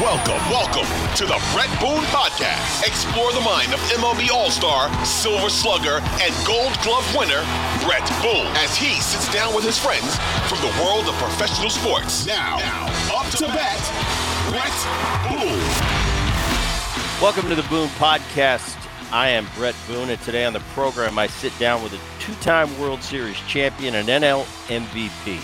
[0.00, 2.88] Welcome, welcome to the Bret Boone Podcast.
[2.88, 7.44] Explore the mind of MLB All Star, Silver Slugger, and Gold Glove winner,
[7.84, 10.16] Bret Boone, as he sits down with his friends
[10.48, 12.24] from the world of professional sports.
[12.24, 13.76] Now, now up to bat,
[14.48, 14.72] Bret
[15.28, 15.60] Boone.
[17.20, 18.78] Welcome to the Boone Podcast.
[19.12, 22.32] I am Bret Boone, and today on the program, I sit down with a two
[22.36, 25.40] time World Series champion and NL MVP.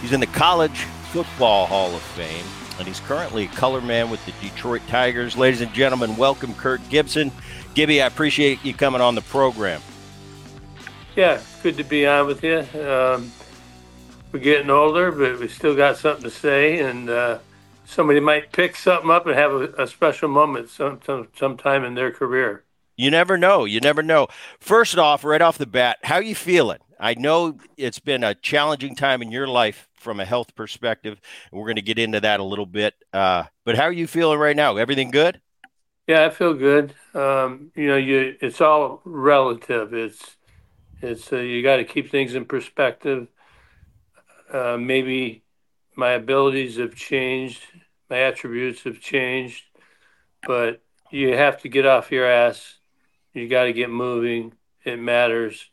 [0.00, 2.46] He's in the College Football Hall of Fame
[2.80, 5.36] and he's currently a color man with the Detroit Tigers.
[5.36, 7.30] Ladies and gentlemen, welcome Kirk Gibson.
[7.74, 9.82] Gibby, I appreciate you coming on the program.
[11.14, 12.60] Yeah, good to be on with you.
[12.80, 13.30] Um,
[14.32, 17.40] we're getting older, but we still got something to say, and uh,
[17.84, 21.94] somebody might pick something up and have a, a special moment some, some, sometime in
[21.94, 22.64] their career.
[22.96, 23.66] You never know.
[23.66, 24.28] You never know.
[24.58, 26.78] First off, right off the bat, how you feeling?
[26.98, 31.20] I know it's been a challenging time in your life from a health perspective.
[31.50, 32.94] And we're going to get into that a little bit.
[33.12, 34.76] Uh, but how are you feeling right now?
[34.76, 35.40] Everything good?
[36.06, 36.92] Yeah, I feel good.
[37.14, 39.94] Um, you know, you it's all relative.
[39.94, 40.36] It's
[41.00, 43.28] it's uh, you got to keep things in perspective.
[44.52, 45.44] Uh, maybe
[45.94, 47.62] my abilities have changed,
[48.08, 49.62] my attributes have changed,
[50.44, 52.78] but you have to get off your ass.
[53.32, 54.54] You got to get moving.
[54.84, 55.70] It matters,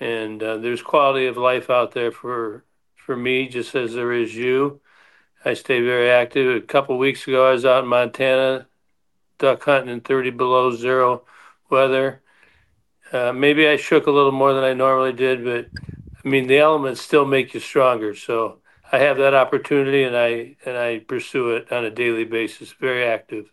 [0.00, 2.64] and uh, there's quality of life out there for
[3.06, 4.80] for me, just as there is you.
[5.44, 6.56] I stay very active.
[6.56, 8.66] A couple weeks ago, I was out in Montana
[9.38, 11.22] duck hunting in 30 below zero
[11.70, 12.20] weather.
[13.12, 15.68] Uh, maybe I shook a little more than I normally did, but
[16.24, 18.16] I mean the elements still make you stronger.
[18.16, 18.58] So
[18.90, 22.72] I have that opportunity, and I and I pursue it on a daily basis.
[22.72, 23.52] Very active.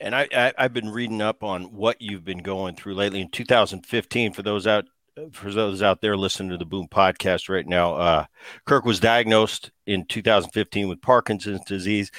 [0.00, 3.20] And I, I have been reading up on what you've been going through lately.
[3.20, 4.86] In 2015, for those out
[5.32, 8.24] for those out there listening to the Boone podcast right now, uh,
[8.64, 12.10] Kirk was diagnosed in 2015 with Parkinson's disease,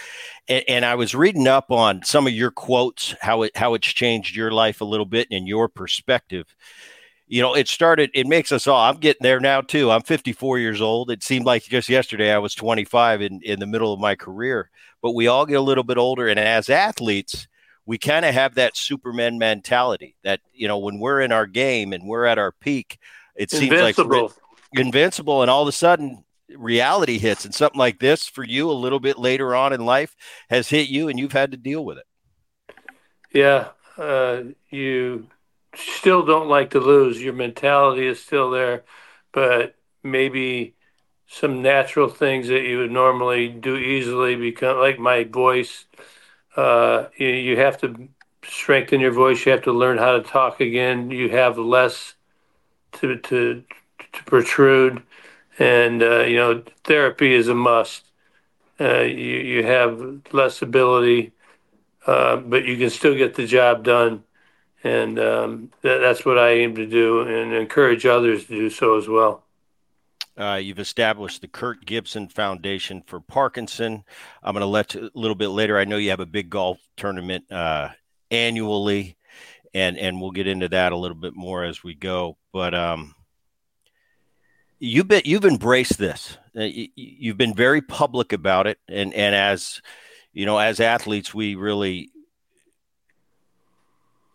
[0.47, 3.87] and, and, I was reading up on some of your quotes, how it how it's
[3.87, 6.55] changed your life a little bit and your perspective.
[7.25, 8.11] You know, it started.
[8.13, 8.79] It makes us all.
[8.79, 9.89] I'm getting there now too.
[9.89, 11.09] I'm 54 years old.
[11.09, 14.69] It seemed like just yesterday I was 25 in in the middle of my career.
[15.01, 17.47] But we all get a little bit older, and as athletes,
[17.85, 21.93] we kind of have that Superman mentality that, you know, when we're in our game
[21.93, 22.97] and we're at our peak,
[23.35, 24.29] it invincible.
[24.29, 24.39] seems
[24.73, 25.41] like invincible.
[25.41, 27.45] And all of a sudden, reality hits.
[27.45, 30.15] And something like this for you a little bit later on in life
[30.49, 32.05] has hit you and you've had to deal with it.
[33.33, 33.69] Yeah.
[33.97, 35.27] Uh, you
[35.75, 37.21] still don't like to lose.
[37.21, 38.83] Your mentality is still there,
[39.31, 40.75] but maybe
[41.27, 45.85] some natural things that you would normally do easily become like my voice
[46.55, 48.09] uh, you, you have to
[48.43, 49.45] strengthen your voice.
[49.45, 51.11] You have to learn how to talk again.
[51.11, 52.15] You have less
[52.93, 53.63] to to,
[54.13, 55.01] to protrude,
[55.59, 58.03] and uh, you know therapy is a must.
[58.79, 61.31] Uh, you you have less ability,
[62.05, 64.23] uh, but you can still get the job done,
[64.83, 68.97] and um, that, that's what I aim to do, and encourage others to do so
[68.97, 69.42] as well.
[70.37, 74.03] Uh, you've established the Kirk Gibson Foundation for Parkinson.
[74.41, 75.77] I'm going to let you a little bit later.
[75.77, 77.89] I know you have a big golf tournament uh,
[78.31, 79.15] annually,
[79.73, 82.37] and and we'll get into that a little bit more as we go.
[82.51, 83.13] But um,
[84.79, 86.37] you've been you've embraced this.
[86.57, 89.81] Uh, you've been very public about it, and and as
[90.33, 92.09] you know, as athletes, we really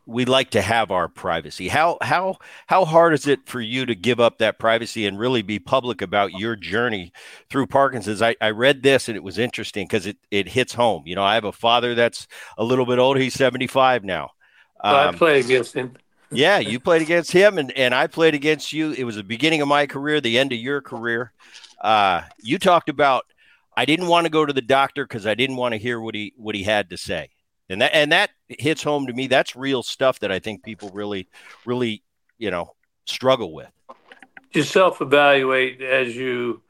[0.08, 1.68] we like to have our privacy.
[1.68, 5.42] How how how hard is it for you to give up that privacy and really
[5.42, 7.12] be public about your journey
[7.50, 8.22] through Parkinson's?
[8.22, 11.02] I, I read this and it was interesting because it it hits home.
[11.04, 12.26] You know, I have a father that's
[12.56, 13.20] a little bit older.
[13.20, 14.30] He's seventy five now.
[14.82, 15.94] Um, I played against him.
[16.30, 18.92] yeah, you played against him, and and I played against you.
[18.92, 21.32] It was the beginning of my career, the end of your career.
[21.82, 23.26] Uh, you talked about
[23.76, 26.14] I didn't want to go to the doctor because I didn't want to hear what
[26.14, 27.28] he what he had to say
[27.68, 29.26] and that and that hits home to me.
[29.26, 31.28] That's real stuff that I think people really,
[31.66, 32.02] really,
[32.38, 32.74] you know,
[33.04, 33.70] struggle with.
[34.52, 36.62] You self-evaluate as you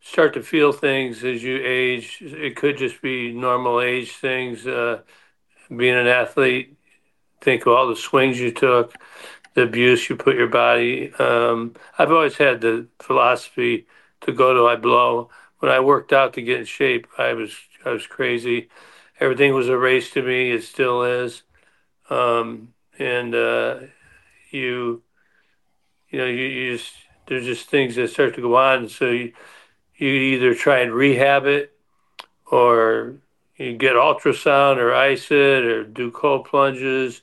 [0.00, 2.18] start to feel things as you age.
[2.20, 4.66] It could just be normal age things.
[4.66, 5.02] Uh,
[5.74, 6.76] being an athlete,
[7.40, 8.94] think of all the swings you took,
[9.54, 11.12] the abuse you put your body.
[11.14, 13.86] Um, I've always had the philosophy
[14.22, 15.30] to go to I blow.
[15.60, 17.54] When I worked out to get in shape, I was
[17.86, 18.68] I was crazy
[19.22, 20.50] everything was a race to me.
[20.50, 21.42] It still is.
[22.10, 23.76] Um, and uh,
[24.50, 25.02] you,
[26.10, 26.92] you know, you, you, just
[27.28, 28.88] there's just things that start to go on.
[28.88, 29.32] So you,
[29.96, 31.72] you either try and rehab it,
[32.50, 33.14] or
[33.56, 37.22] you get ultrasound, or ice it, or do cold plunges,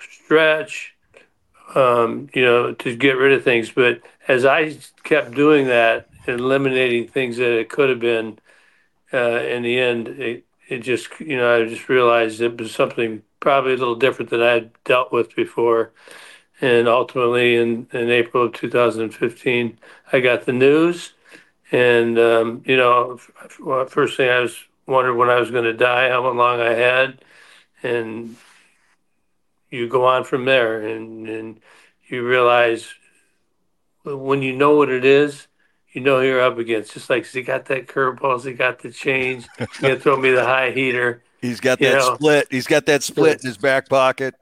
[0.00, 0.94] stretch.
[1.74, 3.70] Um, you know, to get rid of things.
[3.70, 8.38] But as I kept doing that, eliminating things that it could have been,
[9.12, 13.22] uh, in the end, it, it just, you know, I just realized it was something
[13.40, 15.92] probably a little different than I had dealt with before.
[16.60, 19.78] And ultimately, in, in April of 2015,
[20.12, 21.12] I got the news.
[21.70, 23.18] And, um, you know,
[23.88, 27.24] first thing I was wondered when I was going to die, how long I had.
[27.82, 28.36] And
[29.70, 31.60] you go on from there and, and
[32.08, 32.92] you realize
[34.02, 35.46] when you know what it is,
[35.92, 36.92] you know you're up against.
[36.92, 40.44] Just like he got that curveball, he got the change, he's gonna throw me the
[40.44, 41.22] high heater.
[41.40, 42.14] He's got that know.
[42.14, 42.48] split.
[42.50, 44.34] He's got that split in his back pocket.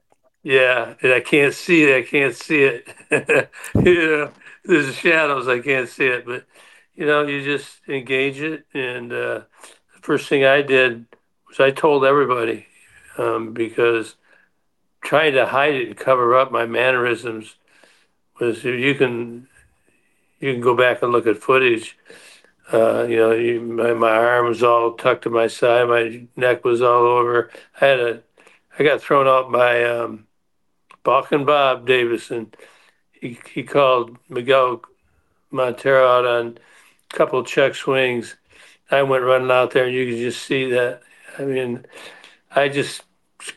[0.42, 1.96] Yeah, and I can't see it.
[1.96, 2.88] I can't see it.
[3.74, 4.32] you know,
[4.64, 5.48] there's shadows.
[5.48, 6.46] I can't see it, but
[6.94, 8.64] you know, you just engage it.
[8.72, 9.42] And uh,
[9.94, 11.06] the first thing I did
[11.48, 12.66] was I told everybody
[13.18, 14.16] um, because
[15.02, 17.56] trying to hide it and cover up my mannerisms
[18.40, 19.48] was you can
[20.40, 21.96] you can go back and look at footage.
[22.72, 26.64] Uh, you know, you, my, my arm was all tucked to my side, my neck
[26.64, 27.50] was all over.
[27.80, 28.22] I had a,
[28.78, 30.26] I got thrown out by um,
[31.04, 32.52] Balkan Bob Davidson.
[33.12, 34.82] He he called Miguel
[35.50, 36.58] Montero out on
[37.10, 38.36] a couple check swings.
[38.90, 41.02] I went running out there, and you could just see that.
[41.38, 41.86] I mean,
[42.54, 43.02] I just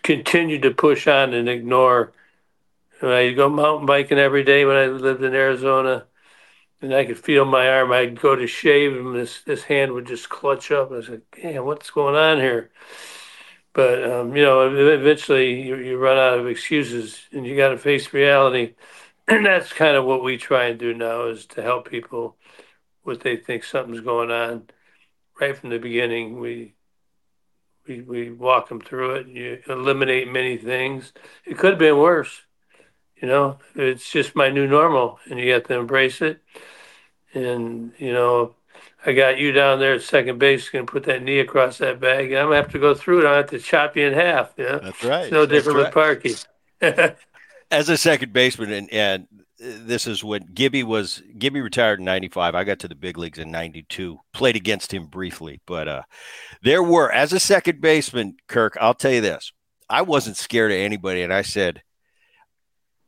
[0.04, 2.14] continued to push on and ignore.
[3.02, 6.06] I go mountain biking every day when I lived in Arizona
[6.82, 7.92] and I could feel my arm.
[7.92, 10.92] I'd go to shave, and this this hand would just clutch up.
[10.92, 12.72] I like, "Damn, what's going on here?"
[13.74, 17.78] But um, you know, eventually you, you run out of excuses, and you got to
[17.78, 18.76] face reality.
[19.30, 22.36] And that's kind of what we try and do now is to help people
[23.04, 24.70] what they think something's going on
[25.40, 26.40] right from the beginning.
[26.40, 26.74] We
[27.88, 29.28] we we walk them through it.
[29.28, 31.14] You eliminate many things.
[31.46, 32.42] It could have been worse.
[33.22, 36.42] You know, it's just my new normal, and you have to embrace it.
[37.34, 38.56] And you know,
[39.06, 42.00] I got you down there at second base, going to put that knee across that
[42.00, 43.26] bag, and I'm gonna have to go through it.
[43.26, 44.54] I have to chop you in half.
[44.58, 45.24] Yeah, that's right.
[45.24, 46.36] It's no different with Parky.
[47.72, 49.28] As a second baseman, and, and
[49.60, 52.56] this is when Gibby was Gibby retired in 95.
[52.56, 54.20] I got to the big leagues in 92.
[54.34, 56.02] Played against him briefly, but uh
[56.62, 59.52] there were as a second baseman, Kirk, I'll tell you this.
[59.90, 61.84] I wasn't scared of anybody and I said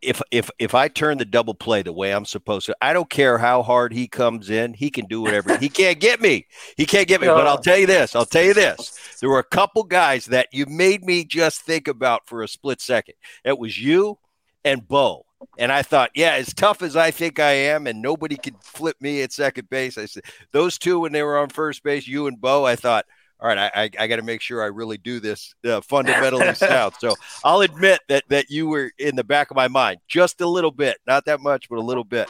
[0.01, 3.09] if if if I turn the double play the way I'm supposed to, I don't
[3.09, 4.73] care how hard he comes in.
[4.73, 5.57] He can do whatever.
[5.57, 6.47] he can't get me.
[6.77, 7.27] He can't get me.
[7.27, 8.15] But I'll tell you this.
[8.15, 9.17] I'll tell you this.
[9.19, 12.81] There were a couple guys that you made me just think about for a split
[12.81, 13.15] second.
[13.45, 14.17] It was you
[14.63, 15.25] and Bo.
[15.57, 18.95] And I thought, yeah, as tough as I think I am, and nobody could flip
[19.01, 19.97] me at second base.
[19.97, 22.65] I said those two when they were on first base, you and Bo.
[22.65, 23.05] I thought
[23.41, 26.53] all right, I, I, I got to make sure I really do this uh, fundamentally
[26.55, 26.93] sound.
[26.99, 30.47] So I'll admit that that you were in the back of my mind just a
[30.47, 32.29] little bit, not that much, but a little bit.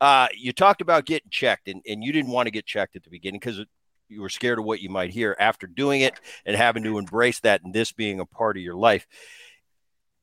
[0.00, 3.04] Uh, you talked about getting checked, and, and you didn't want to get checked at
[3.04, 3.60] the beginning because
[4.08, 6.14] you were scared of what you might hear after doing it
[6.44, 9.06] and having to embrace that and this being a part of your life.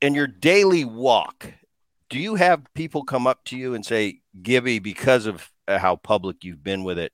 [0.01, 1.54] In your daily walk,
[2.10, 6.44] do you have people come up to you and say, Gibby, because of how public
[6.44, 7.13] you've been with it,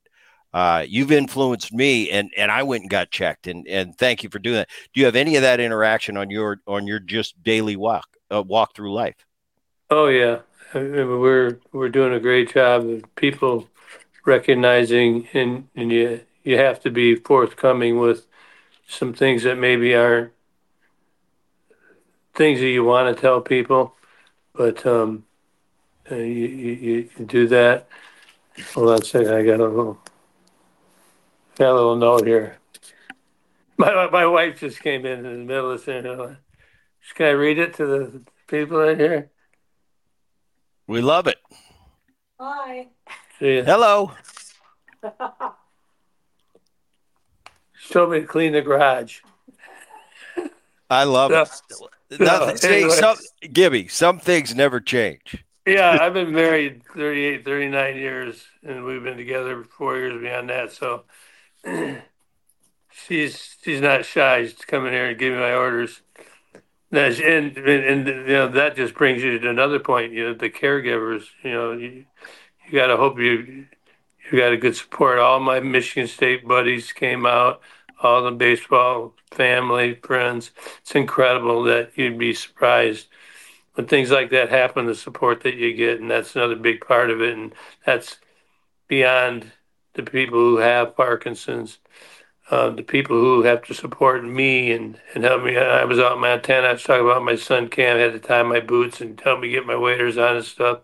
[0.56, 4.30] uh, you've influenced me and and I went and got checked and and thank you
[4.30, 4.69] for doing that.
[4.94, 8.42] Do you have any of that interaction on your on your just daily walk uh,
[8.42, 9.18] walk through life?
[9.90, 10.40] Oh yeah,
[10.74, 13.68] I mean, we're we're doing a great job of people
[14.25, 18.25] recognizing and and you you have to be forthcoming with
[18.88, 20.31] some things that maybe aren't
[22.34, 23.94] things that you want to tell people,
[24.53, 25.25] but um,
[26.10, 27.89] uh, you, you, you do that.
[28.74, 30.00] Hold on a second, I got a little.
[31.58, 32.58] Got a little note here.
[33.78, 36.36] My my wife just came in in the middle of saying, uh,
[37.14, 39.32] "Can I read it to the people in here?"
[40.88, 41.38] We love it.
[42.40, 42.88] Hi.
[43.40, 44.12] See Hello.
[47.78, 49.20] She told me to clean the garage.
[50.90, 52.20] I love it.
[52.20, 52.90] Nothing, see, anyway.
[52.90, 53.18] some,
[53.54, 55.46] Gibby, some things never change.
[55.68, 60.72] yeah, I've been married 38, 39 years, and we've been together four years beyond that.
[60.72, 61.04] So
[62.91, 64.45] she's she's not shy.
[64.45, 66.01] She's coming here and giving my orders.
[66.91, 70.13] And, and and you know that just brings you to another point.
[70.13, 71.25] You know the caregivers.
[71.43, 72.05] You know you
[72.65, 73.67] you got to hope you
[74.31, 75.19] you got a good support.
[75.19, 77.62] All my Michigan State buddies came out.
[78.01, 80.51] All the baseball family friends.
[80.81, 83.07] It's incredible that you'd be surprised
[83.74, 84.86] when things like that happen.
[84.86, 87.36] The support that you get, and that's another big part of it.
[87.36, 87.53] And
[87.86, 88.17] that's
[88.88, 89.51] beyond
[89.96, 91.80] the people who have Parkinson's,
[92.52, 95.58] uh, the people who have to support me and, and help me.
[95.58, 96.68] I was out in Montana.
[96.68, 99.50] I was talking about my son Cam had to tie my boots and help me
[99.50, 100.82] get my waders on and stuff.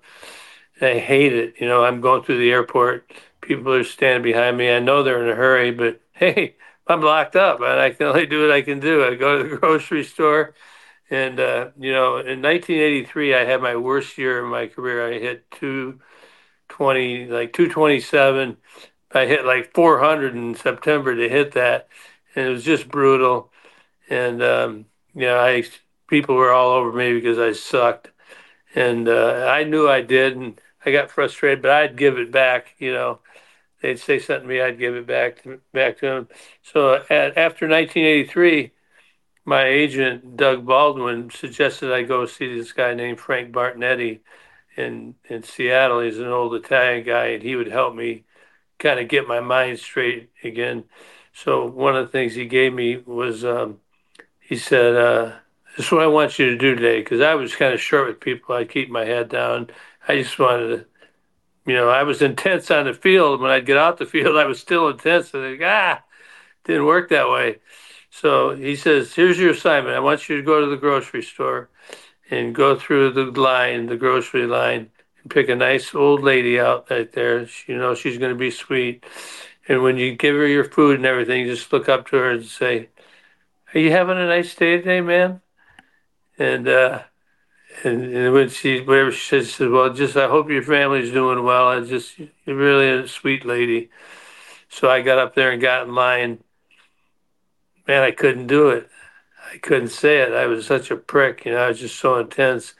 [0.79, 1.55] And I hate it.
[1.59, 3.11] You know, I'm going through the airport.
[3.41, 4.71] People are standing behind me.
[4.71, 6.55] I know they're in a hurry, but hey,
[6.87, 9.05] I'm locked up, and I can only do what I can do.
[9.05, 10.53] I go to the grocery store,
[11.09, 15.07] and uh, you know, in 1983, I had my worst year in my career.
[15.13, 18.57] I hit 220, like 227.
[19.13, 21.87] I hit like 400 in September to hit that,
[22.35, 23.51] and it was just brutal.
[24.09, 25.63] And um, you know, I
[26.07, 28.11] people were all over me because I sucked,
[28.75, 32.75] and uh, I knew I did, and I got frustrated, but I'd give it back.
[32.79, 33.19] You know,
[33.81, 36.27] they'd say something to me, I'd give it back to, back to them.
[36.63, 38.71] So at, after 1983,
[39.45, 44.19] my agent Doug Baldwin suggested I go see this guy named Frank Bartonetti
[44.77, 46.01] in in Seattle.
[46.01, 48.23] He's an old Italian guy, and he would help me
[48.81, 50.85] kind of get my mind straight again.
[51.33, 53.79] So one of the things he gave me was um,
[54.39, 55.33] he said, uh,
[55.77, 58.07] "This is what I want you to do today," because I was kind of short
[58.07, 58.55] with people.
[58.55, 59.69] I keep my head down.
[60.07, 60.85] I just wanted to,
[61.65, 63.39] you know, I was intense on the field.
[63.41, 65.33] When I'd get out the field, I was still intense.
[65.33, 66.03] And like, ah,
[66.65, 67.59] didn't work that way.
[68.09, 69.95] So he says, "Here's your assignment.
[69.95, 71.69] I want you to go to the grocery store
[72.29, 74.89] and go through the line, the grocery line,
[75.29, 77.47] pick a nice old lady out right there.
[77.67, 79.05] You know she's going to be sweet.
[79.67, 82.45] And when you give her your food and everything, just look up to her and
[82.45, 82.89] say."
[83.73, 85.39] Are you having a nice day today, man?
[86.37, 87.03] And uh,
[87.83, 91.11] and, and when she whatever she says, she says, well, just I hope your family's
[91.11, 91.69] doing well.
[91.69, 93.89] I just you're really a sweet lady.
[94.67, 96.43] So I got up there and got in line.
[97.87, 98.89] Man, I couldn't do it.
[99.53, 100.33] I couldn't say it.
[100.33, 101.45] I was such a prick.
[101.45, 102.73] You know, I was just so intense.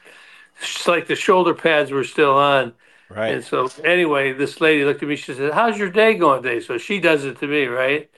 [0.62, 2.74] It's like the shoulder pads were still on.
[3.10, 3.36] Right.
[3.36, 5.16] And so anyway, this lady looked at me.
[5.16, 8.10] She said, "How's your day going today?" So she does it to me, right?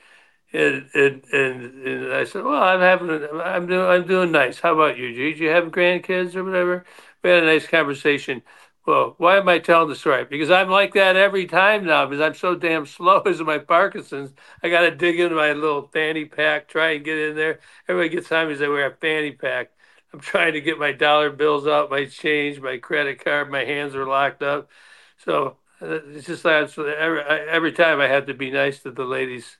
[0.52, 4.60] And, and, and, and I said, well, I'm having, a, I'm doing, I'm doing nice.
[4.60, 5.12] How about you?
[5.12, 6.84] Did you have grandkids or whatever?
[7.22, 8.42] We had a nice conversation.
[8.86, 10.24] Well, why am I telling the story?
[10.26, 14.32] Because I'm like that every time now because I'm so damn slow as my Parkinson's.
[14.62, 17.60] I got to dig into my little fanny pack, try and get in there.
[17.88, 19.72] Everybody gets on me as I wear a fanny pack.
[20.14, 23.50] I'm trying to get my dollar bills out, my change, my credit card.
[23.50, 24.70] My hands are locked up.
[25.16, 29.04] So uh, it's just like every, every time I have to be nice to the
[29.04, 29.56] ladies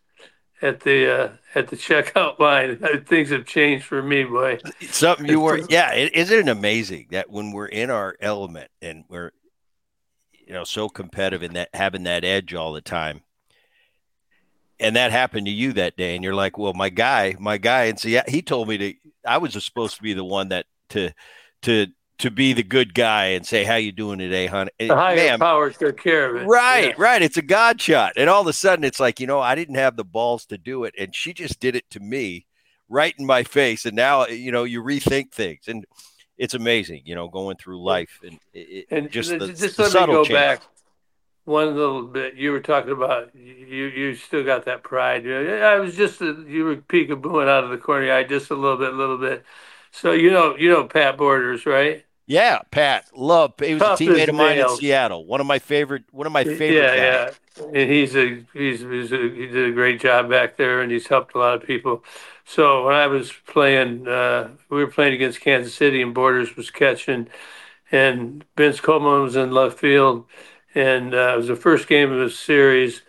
[0.62, 3.04] at the uh, at the checkout line.
[3.04, 4.60] Things have changed for me, boy.
[4.82, 5.92] Something you were, yeah.
[5.92, 9.32] Isn't it amazing that when we're in our element and we're,
[10.46, 13.22] you know, so competitive and that having that edge all the time,
[14.80, 17.84] and that happened to you that day, and you're like, well, my guy, my guy,
[17.84, 18.94] and so yeah, he told me to.
[19.26, 21.12] I was just supposed to be the one that to
[21.62, 21.86] to
[22.18, 25.38] to be the good guy and say, "How you doing today, honey?" The higher Man,
[25.38, 26.46] powers took care of it.
[26.46, 26.94] Right, yeah.
[26.98, 27.22] right.
[27.22, 29.76] It's a god shot, and all of a sudden, it's like you know, I didn't
[29.76, 32.46] have the balls to do it, and she just did it to me,
[32.88, 33.84] right in my face.
[33.84, 35.84] And now, you know, you rethink things, and
[36.36, 40.08] it's amazing, you know, going through life and, it, and just the, just the let
[40.08, 40.34] me go change.
[40.34, 40.62] back
[41.44, 42.34] one little bit.
[42.34, 43.86] You were talking about you.
[43.86, 45.26] You still got that pride.
[45.26, 48.50] I was just a, you were peekabooing out of the corner of your eye just
[48.50, 49.44] a little bit, a little bit.
[49.90, 52.04] So you know, you know Pat Borders, right?
[52.26, 53.52] Yeah, Pat, love.
[53.58, 54.72] He was Tough a teammate of mine nails.
[54.72, 55.26] in Seattle.
[55.26, 56.04] One of my favorite.
[56.10, 56.72] One of my favorite.
[56.72, 57.34] Yeah, guys.
[57.58, 57.64] yeah.
[57.66, 61.06] And he's a he's, he's a, he did a great job back there, and he's
[61.06, 62.02] helped a lot of people.
[62.46, 66.70] So when I was playing, uh, we were playing against Kansas City, and Borders was
[66.70, 67.28] catching,
[67.92, 70.24] and Vince Coleman was in left field,
[70.74, 73.02] and uh, it was the first game of the series,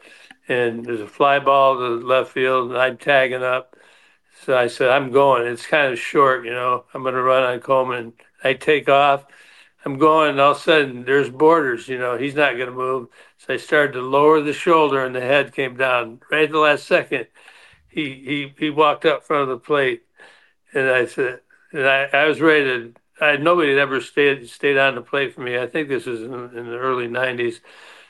[0.48, 3.76] and there's a fly ball to left field, and I'm tagging up.
[4.44, 5.48] So I said, I'm going.
[5.48, 6.86] It's kind of short, you know.
[6.94, 8.14] I'm going to run on Coleman.
[8.44, 9.26] I take off.
[9.86, 11.88] I'm going, and all of a sudden, there's borders.
[11.88, 13.08] You know, he's not going to move.
[13.38, 16.22] So I started to lower the shoulder, and the head came down.
[16.32, 17.28] Right at the last second,
[17.88, 20.04] he he he walked up front of the plate,
[20.74, 21.42] and I said,
[21.72, 22.94] and I, I was ready to.
[23.22, 25.58] I nobody had ever stayed stayed on the plate for me.
[25.58, 27.62] I think this was in, in the early '90s.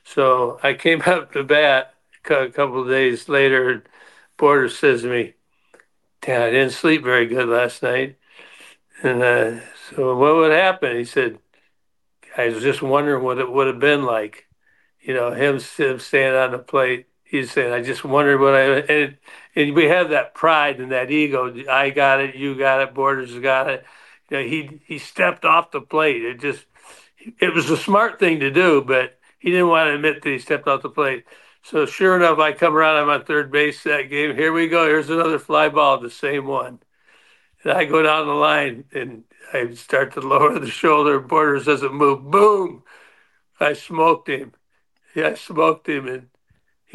[0.03, 1.93] So I came up to bat
[2.29, 3.83] a couple of days later.
[4.37, 5.33] Borders says to me,
[6.21, 8.17] "Damn, I didn't sleep very good last night."
[9.03, 9.59] And uh,
[9.89, 10.97] so what would happen?
[10.97, 11.39] He said,
[12.37, 14.47] I was just wondering what it would have been like,
[15.01, 17.07] you know, him, him standing on the plate.
[17.23, 19.17] He's saying, I just wondered what I, and,
[19.55, 21.53] and we have that pride and that ego.
[21.69, 23.85] I got it, you got it, Borders got it.
[24.29, 26.23] He, he stepped off the plate.
[26.23, 26.65] It just,
[27.39, 30.39] it was a smart thing to do, but he didn't want to admit that he
[30.39, 31.25] stepped off the plate.
[31.63, 34.35] So sure enough, I come around, on third base that game.
[34.35, 34.85] Here we go.
[34.85, 36.79] Here's another fly ball, the same one.
[37.63, 41.19] And I go down the line and I start to lower the shoulder.
[41.19, 42.29] Borders doesn't move.
[42.29, 42.83] Boom!
[43.59, 44.53] I smoked him.
[45.15, 46.27] Yeah, I smoked him, and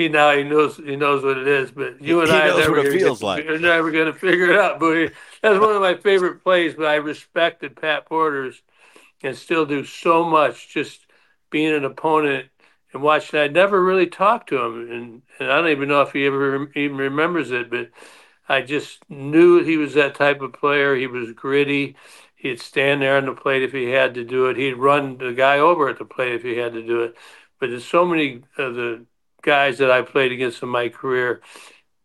[0.00, 1.70] he now he knows he knows what it is.
[1.70, 3.44] But you and he I knows never what it feels like.
[3.46, 4.80] We're never going to figure it out.
[4.80, 6.74] But that's one of my favorite plays.
[6.74, 8.62] But I respected Pat Borders,
[9.22, 10.72] and still do so much.
[10.72, 11.06] Just
[11.50, 12.46] being an opponent
[12.94, 13.34] and watched.
[13.34, 16.24] And I never really talked to him, and, and I don't even know if he
[16.26, 17.90] ever even remembers it, but
[18.48, 20.96] I just knew he was that type of player.
[20.96, 21.96] He was gritty.
[22.36, 24.56] He'd stand there on the plate if he had to do it.
[24.56, 27.16] He'd run the guy over at the plate if he had to do it.
[27.58, 29.04] But there's so many of the
[29.42, 31.40] guys that I played against in my career.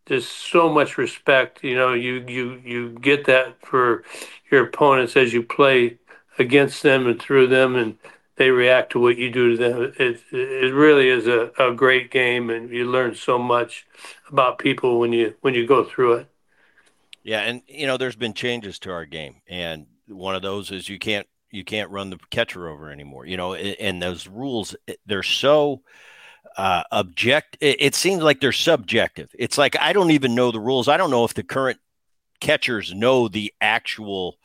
[0.06, 1.63] There's so much respect.
[1.63, 4.04] You know, you you you get that for
[4.51, 5.98] your opponents as you play
[6.38, 7.98] against them and through them, and
[8.36, 9.94] they react to what you do to them.
[9.98, 13.88] It it really is a, a great game, and you learn so much
[14.30, 16.27] about people when you when you go through it.
[17.24, 20.88] Yeah, and you know, there's been changes to our game, and one of those is
[20.88, 23.25] you can't you can't run the catcher over anymore.
[23.25, 24.75] You know, and those rules
[25.06, 25.82] they're so
[26.58, 27.58] uh, object.
[27.60, 29.30] It, seems like they're subjective.
[29.38, 30.88] It's like I don't even know the rules.
[30.88, 31.80] I don't know if the current
[32.40, 34.38] catchers know the actual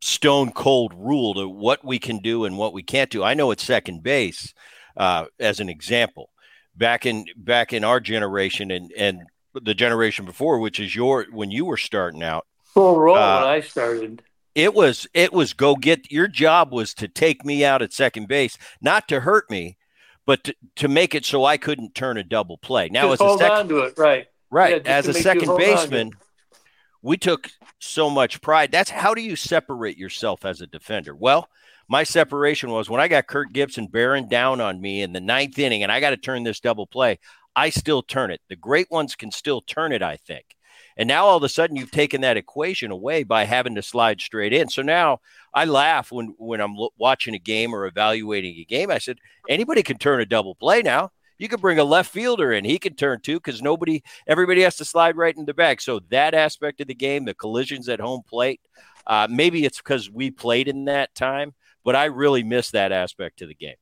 [0.00, 3.22] stone cold rule to what we can do and what we can't do.
[3.22, 4.52] I know it's second base,
[4.96, 6.30] uh, as an example.
[6.74, 9.22] Back in back in our generation and and
[9.54, 12.46] the generation before, which is your when you were starting out.
[12.64, 14.22] Full roll uh, when I started.
[14.54, 18.28] It was it was go get your job was to take me out at second
[18.28, 19.76] base, not to hurt me,
[20.26, 22.88] but to, to make it so I couldn't turn a double play.
[22.88, 24.26] Now just as hold a second, on to it, right?
[24.50, 24.82] Right.
[24.84, 26.12] Yeah, as a second baseman,
[27.02, 27.48] we took
[27.78, 28.70] so much pride.
[28.70, 31.14] That's how do you separate yourself as a defender?
[31.14, 31.48] Well,
[31.88, 35.58] my separation was when I got Kirk Gibson bearing down on me in the ninth
[35.58, 37.18] inning, and I got to turn this double play.
[37.56, 38.40] I still turn it.
[38.48, 40.56] The great ones can still turn it, I think.
[40.96, 44.20] And now all of a sudden you've taken that equation away by having to slide
[44.20, 44.68] straight in.
[44.68, 45.20] So now
[45.54, 48.90] I laugh when when I'm watching a game or evaluating a game.
[48.90, 49.18] I said
[49.48, 51.10] anybody can turn a double play now.
[51.38, 54.76] You could bring a left fielder in; he can turn too because nobody, everybody has
[54.76, 55.80] to slide right in the back.
[55.80, 58.60] So that aspect of the game, the collisions at home plate,
[59.06, 63.38] uh, maybe it's because we played in that time, but I really miss that aspect
[63.38, 63.74] to the game.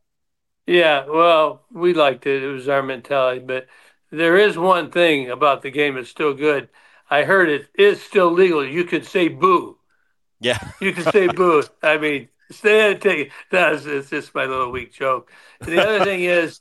[0.67, 2.43] Yeah, well, we liked it.
[2.43, 3.67] It was our mentality, but
[4.11, 6.69] there is one thing about the game that's still good.
[7.11, 8.64] I heard it is still legal.
[8.64, 9.76] You could say boo.
[10.40, 10.59] Yeah.
[10.81, 11.64] you can say boo.
[11.83, 13.33] I mean, stay and take it.
[13.51, 15.31] That's it's just my little weak joke.
[15.61, 16.61] And the other thing is,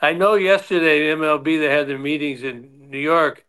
[0.00, 3.44] I know yesterday MLB they had their meetings in New York.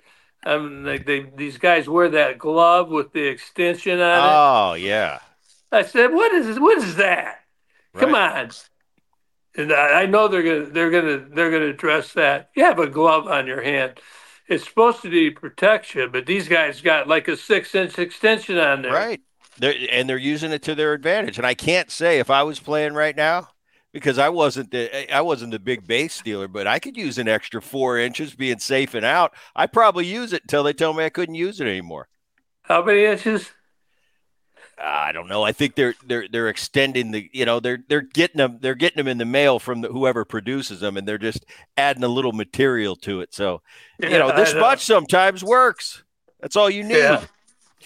[0.46, 4.32] Um, like they these guys wear that glove with the extension on it.
[4.32, 5.20] Oh yeah.
[5.72, 6.60] I said, what is?
[6.60, 7.42] What is that?
[7.94, 8.02] Right.
[8.02, 8.50] Come on.
[9.56, 12.50] And I, I know they're gonna they're gonna they're gonna address that.
[12.56, 14.00] You have a glove on your hand
[14.50, 18.82] it's supposed to be protection, but these guys got like a six inch extension on
[18.82, 18.92] there.
[18.92, 19.22] Right.
[19.60, 21.38] They're, and they're using it to their advantage.
[21.38, 23.50] And I can't say if I was playing right now,
[23.92, 27.28] because I wasn't the I wasn't the big base stealer, but I could use an
[27.28, 29.34] extra four inches being safe and out.
[29.56, 32.08] I probably use it until they tell me I couldn't use it anymore.
[32.64, 33.52] How many inches?
[34.82, 35.44] I don't know.
[35.44, 38.98] I think they're they're they're extending the you know they're they're getting them they're getting
[38.98, 42.32] them in the mail from the, whoever produces them and they're just adding a little
[42.32, 43.34] material to it.
[43.34, 43.62] So
[44.00, 44.62] you know this know.
[44.62, 46.04] much sometimes works.
[46.40, 46.98] That's all you need.
[46.98, 47.26] Yeah.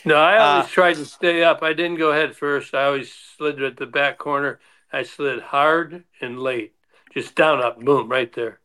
[0.05, 1.63] No, I always uh, tried to stay up.
[1.63, 2.73] I didn't go head first.
[2.73, 4.59] I always slid at the back corner.
[4.91, 6.73] I slid hard and late,
[7.13, 8.59] just down up, boom, right there.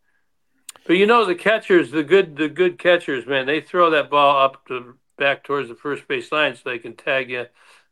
[0.87, 4.43] But you know the catchers, the good the good catchers, man, they throw that ball
[4.43, 7.47] up to back towards the first base line so they can tag you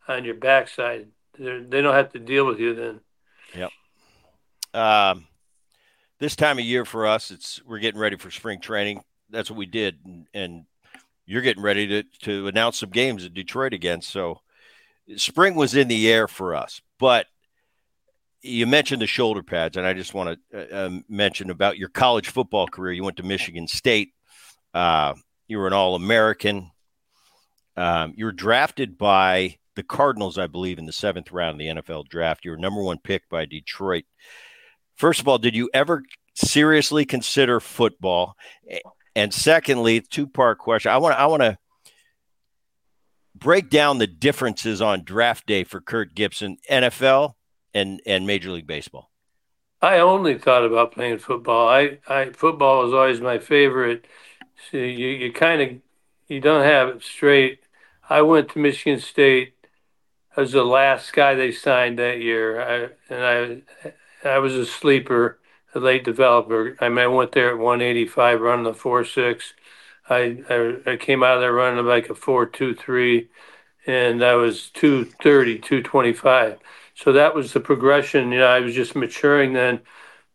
[0.09, 1.09] on your backside.
[1.39, 3.01] They're, they do not have to deal with you then.
[3.55, 3.71] Yep.
[4.75, 5.27] Um,
[6.19, 9.03] this time of year for us, it's we're getting ready for spring training.
[9.31, 10.65] That's what we did, and, and
[11.27, 14.01] you're getting ready to to announce some games at Detroit again.
[14.01, 14.41] So
[15.17, 17.27] spring was in the air for us, but
[18.43, 21.89] you mentioned the shoulder pads, and I just want to uh, um, mention about your
[21.89, 22.93] college football career.
[22.93, 24.13] You went to Michigan State.
[24.73, 25.15] Uh,
[25.49, 26.71] you were an All American.
[27.77, 31.83] Um, you were drafted by the Cardinals, I believe, in the seventh round of the
[31.83, 32.45] NFL draft.
[32.45, 34.05] You were number one pick by Detroit.
[34.97, 36.03] First of all, did you ever
[36.35, 38.37] seriously consider football?
[39.15, 40.91] And secondly, two part question.
[40.91, 41.59] I want I want to
[43.35, 47.35] break down the differences on draft day for Kirk Gibson, NFL
[47.75, 49.11] and and Major League Baseball.
[49.83, 51.69] I only thought about playing football.
[51.69, 54.07] I, I football was always my favorite.
[54.71, 55.71] So you you kind of
[56.29, 57.61] you don't have it straight.
[58.09, 59.55] I went to Michigan State
[60.41, 62.61] was the last guy they signed that year.
[63.11, 63.63] I, and
[64.25, 65.39] I I was a sleeper,
[65.75, 66.77] a late developer.
[66.81, 69.55] I mean, I went there at 185, running the four six.
[70.09, 73.29] I, I, I came out of there running like a four two three,
[73.87, 76.59] and I was 230, 225.
[76.95, 78.33] So that was the progression.
[78.33, 79.81] You know, I was just maturing then.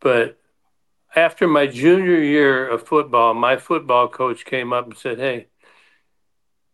[0.00, 0.38] But
[1.16, 5.48] after my junior year of football, my football coach came up and said, "Hey,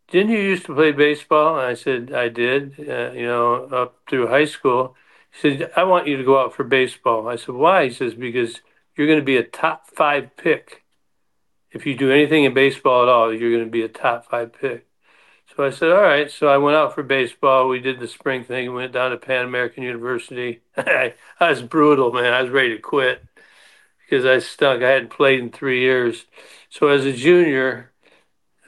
[0.09, 1.57] didn't you used to play baseball?
[1.57, 4.95] And I said, I did, uh, you know, up through high school.
[5.31, 7.27] He said, I want you to go out for baseball.
[7.27, 7.85] I said, why?
[7.85, 8.61] He says, because
[8.95, 10.83] you're going to be a top five pick.
[11.71, 14.53] If you do anything in baseball at all, you're going to be a top five
[14.53, 14.87] pick.
[15.55, 16.31] So I said, all right.
[16.31, 17.67] So I went out for baseball.
[17.67, 18.73] We did the spring thing.
[18.73, 20.61] Went down to Pan American University.
[20.77, 22.33] I, I was brutal, man.
[22.33, 23.23] I was ready to quit
[24.01, 24.81] because I stunk.
[24.81, 26.25] I hadn't played in three years.
[26.69, 27.88] So as a junior,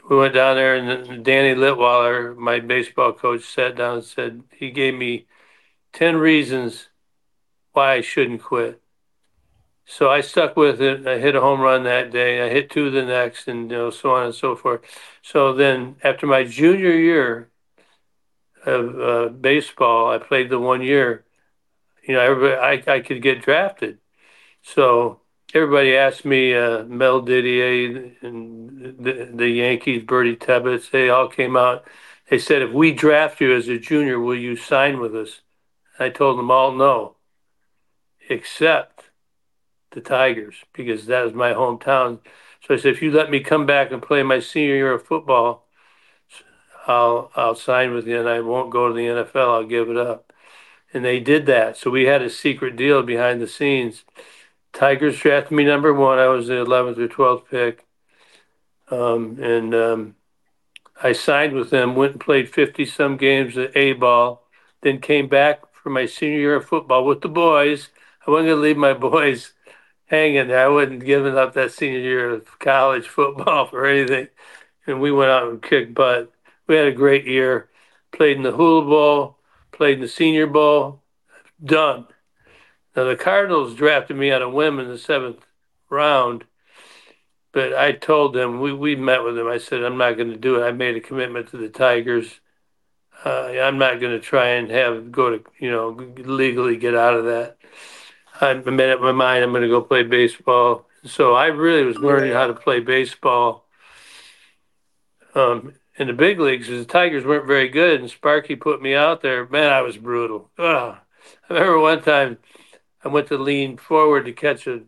[0.10, 4.72] we went down there, and Danny Litwhiler, my baseball coach, sat down and said he
[4.72, 5.28] gave me
[5.94, 6.90] ten reasons
[7.74, 8.82] why I shouldn't quit.
[9.86, 11.08] So I stuck with it.
[11.08, 12.46] I hit a home run that day.
[12.46, 14.82] I hit two the next, and you know, so on and so forth.
[15.22, 17.50] So then, after my junior year
[18.66, 21.26] of uh, baseball, I played the one year.
[22.04, 24.00] You know, I, I could get drafted.
[24.62, 25.21] So
[25.56, 31.58] everybody asked me, uh, Mel Didier and the, the Yankees, Birdie Tebbetts, they all came
[31.58, 31.86] out.
[32.30, 35.42] They said, if we draft you as a junior, will you sign with us?
[36.00, 37.16] I told them all no,
[38.30, 39.10] except
[39.92, 42.20] the Tigers, because that was my hometown.
[42.66, 45.06] So I said, if you let me come back and play my senior year of
[45.06, 45.68] football,
[46.88, 49.54] I'll I'll sign with you, and I won't go to the NFL.
[49.54, 50.34] I'll give it up.
[50.94, 51.78] And they did that.
[51.78, 54.04] So we had a secret deal behind the scenes
[54.74, 56.20] Tigers drafted me number one.
[56.20, 57.86] I was the 11th or 12th pick.
[58.90, 60.16] Um, and um,
[61.02, 64.48] I signed with them, went and played 50 some games at A ball,
[64.82, 67.90] then came back for my senior year of football with the boys.
[68.26, 69.54] I wasn't going to leave my boys
[70.06, 70.52] hanging.
[70.52, 74.28] I wasn't giving up that senior year of college football for anything.
[74.86, 76.32] And we went out and kicked butt.
[76.68, 77.70] We had a great year.
[78.12, 79.38] Played in the Hula Bowl,
[79.72, 81.02] played in the Senior Bowl.
[81.64, 82.08] Done.
[82.96, 85.46] Now the Cardinals drafted me on a whim in the seventh
[85.90, 86.44] round,
[87.52, 89.48] but I told them we we met with them.
[89.48, 90.66] I said I'm not going to do it.
[90.66, 92.40] I made a commitment to the Tigers.
[93.24, 97.14] Uh, I'm not going to try and have go to you know legally get out
[97.14, 97.58] of that.
[98.42, 99.44] I made up my mind.
[99.44, 100.88] I'm going to go play baseball.
[101.04, 103.66] So I really was learning how to play baseball.
[105.34, 109.22] Um, in the big leagues, the Tigers weren't very good, and Sparky put me out
[109.22, 109.48] there.
[109.48, 110.50] Man, I was brutal.
[110.58, 110.98] Ugh.
[111.50, 112.38] I remember one time
[113.04, 114.82] I went to lean forward to catch a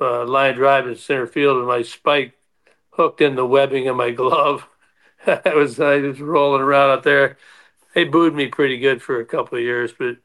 [0.00, 2.34] uh, line drive in center field, and my spike
[2.90, 4.66] hooked in the webbing of my glove.
[5.26, 7.36] I was I was rolling around out there.
[7.94, 10.18] They booed me pretty good for a couple of years, but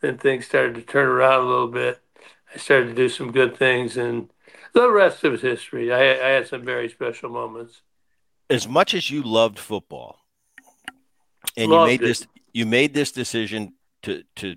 [0.00, 2.00] then things started to turn around a little bit.
[2.54, 4.30] I started to do some good things, and
[4.72, 5.92] the rest of history.
[5.92, 7.82] I, I had some very special moments.
[8.48, 10.20] As much as you loved football,
[11.56, 12.06] and loved you made it.
[12.06, 14.56] this, you made this decision to to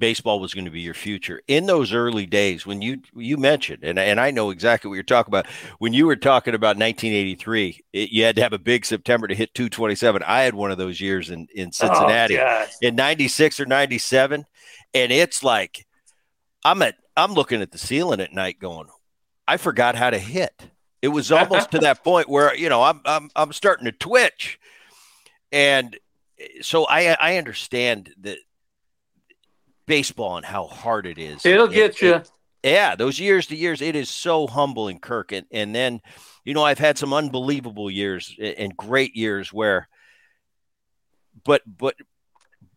[0.00, 1.40] baseball was going to be your future.
[1.46, 5.02] In those early days when you you mentioned and, and i know exactly what you're
[5.02, 5.46] talking about
[5.78, 9.34] when you were talking about 1983 it, you had to have a big september to
[9.34, 12.38] hit 227 i had one of those years in in oh, cincinnati.
[12.38, 14.46] oh, in 96 or 97
[14.94, 15.86] and it's like
[16.64, 18.88] i'm at i'm looking at the ceiling at night going
[19.46, 20.70] i forgot how to hit.
[21.02, 24.58] It was almost to that point where you know i'm i'm, I'm starting to twitch.
[25.50, 25.98] And
[26.38, 28.38] eh, so I I understand that
[29.86, 31.44] baseball and how hard it is.
[31.44, 32.14] It'll get you.
[32.16, 32.30] It,
[32.62, 35.32] yeah, those years to years, it is so humbling, Kirk.
[35.32, 36.00] And, and then,
[36.44, 39.88] you know, I've had some unbelievable years and great years where,
[41.44, 41.94] but, but,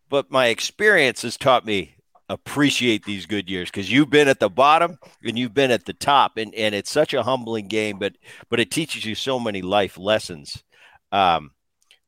[0.08, 1.96] but my experience has taught me
[2.28, 5.92] appreciate these good years because you've been at the bottom and you've been at the
[5.92, 8.16] top and, and it's such a humbling game but
[8.48, 10.64] but it teaches you so many life lessons
[11.12, 11.50] um,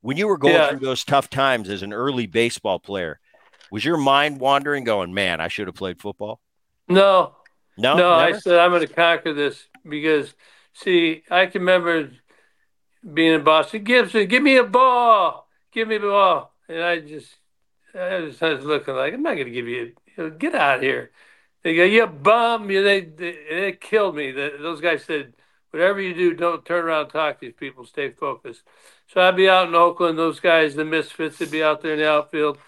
[0.00, 0.70] when you were going yeah.
[0.70, 3.20] through those tough times as an early baseball player
[3.70, 6.40] was your mind wandering, going, "Man, I should have played football"?
[6.88, 7.34] No,
[7.76, 8.18] no, no.
[8.18, 8.36] Never?
[8.36, 10.34] I said I'm going to conquer this because,
[10.72, 12.10] see, I can remember
[13.12, 13.84] being in Boston.
[13.84, 17.34] Gibson, give me a ball, give me a ball, and I just,
[17.94, 19.94] I was, I was looking like I'm not going to give you.
[20.16, 21.10] you know, get out of here.
[21.62, 22.70] They go, you bum.
[22.70, 24.30] You they, they, they killed me.
[24.30, 25.34] The, those guys said,
[25.70, 27.84] whatever you do, don't turn around and talk to these people.
[27.84, 28.62] Stay focused.
[29.08, 30.18] So I'd be out in Oakland.
[30.18, 32.58] Those guys, the misfits, would be out there in the outfield.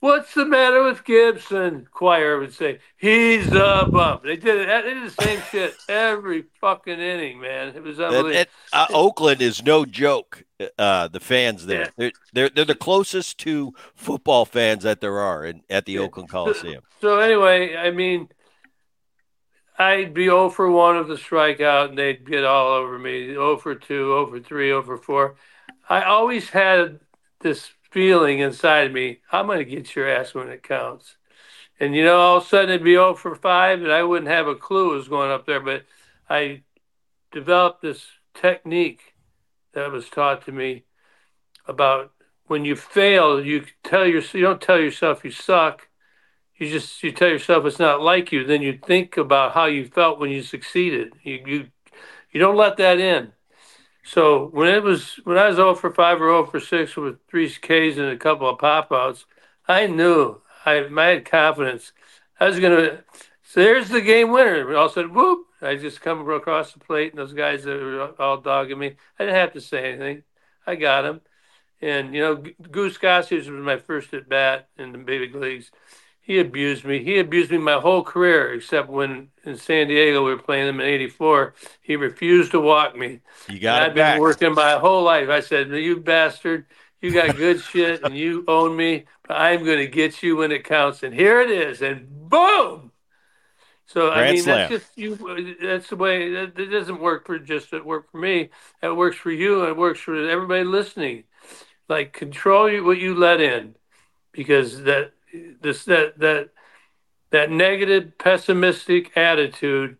[0.00, 1.88] What's the matter with Gibson?
[1.90, 4.24] Choir would say, he's a bump.
[4.24, 4.84] They did it.
[4.84, 7.68] They did the same shit every fucking inning, man.
[7.68, 8.36] It was unbelievable.
[8.36, 10.44] And, uh, Oakland is no joke.
[10.78, 11.88] Uh, the fans there, yeah.
[11.98, 16.00] they're, they're they're the closest to football fans that there are in, at the yeah.
[16.00, 16.82] Oakland Coliseum.
[17.00, 18.28] So, so anyway, I mean,
[19.78, 23.58] I'd be 0 for 1 of the strikeout, and they'd get all over me 0
[23.58, 25.36] for 2, 0 for 3, 0 for 4.
[25.88, 27.00] I always had
[27.40, 31.16] this feeling inside of me, I'm going to get your ass when it counts.
[31.80, 34.30] And, you know, all of a sudden it'd be 0 for 5, and I wouldn't
[34.30, 35.60] have a clue what was going up there.
[35.60, 35.86] But
[36.28, 36.64] I
[37.32, 38.04] developed this
[38.34, 39.14] technique
[39.72, 40.84] that was taught to me
[41.66, 42.12] about
[42.48, 45.88] when you fail, you tell your, you don't tell yourself you suck.
[46.58, 48.44] you just you tell yourself it's not like you.
[48.44, 51.14] Then you think about how you felt when you succeeded.
[51.22, 51.66] You you
[52.30, 53.32] you don't let that in.
[54.06, 57.18] So when it was when I was 0 for 5 or 0 for 6 with
[57.28, 59.26] three Ks and a couple of pop outs,
[59.66, 61.92] I knew I, I had confidence.
[62.38, 63.02] I was gonna.
[63.42, 64.64] So there's the game winner.
[64.64, 65.46] We all said whoop.
[65.60, 68.94] I just come across the plate, and those guys that were all dogging me.
[69.18, 70.22] I didn't have to say anything.
[70.66, 71.20] I got him.
[71.82, 72.36] And you know,
[72.70, 75.72] Goose Gossage was my first at bat in the big leagues.
[76.26, 77.04] He abused me.
[77.04, 80.80] He abused me my whole career, except when in San Diego we were playing him
[80.80, 81.54] in '84.
[81.80, 83.20] He refused to walk me.
[83.48, 83.86] You got it.
[83.90, 85.28] I've been working my whole life.
[85.28, 86.66] I said, "You bastard."
[87.00, 90.50] You got good shit and you own me, but I'm going to get you when
[90.50, 91.04] it counts.
[91.04, 91.82] And here it is.
[91.82, 92.90] And boom.
[93.84, 94.70] So Grand I mean, slam.
[94.70, 95.56] that's just you.
[95.60, 96.32] That's the way.
[96.32, 98.48] That, that doesn't work for just it work for me.
[98.82, 99.60] It works for you.
[99.60, 101.24] And it works for everybody listening.
[101.88, 103.76] Like control what you let in,
[104.32, 105.12] because that
[105.60, 106.50] this that that
[107.30, 109.96] that negative, pessimistic attitude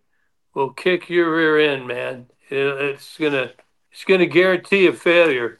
[0.55, 2.27] will kick your rear end, man.
[2.49, 3.53] It, it's gonna
[3.93, 5.59] it's gonna guarantee a failure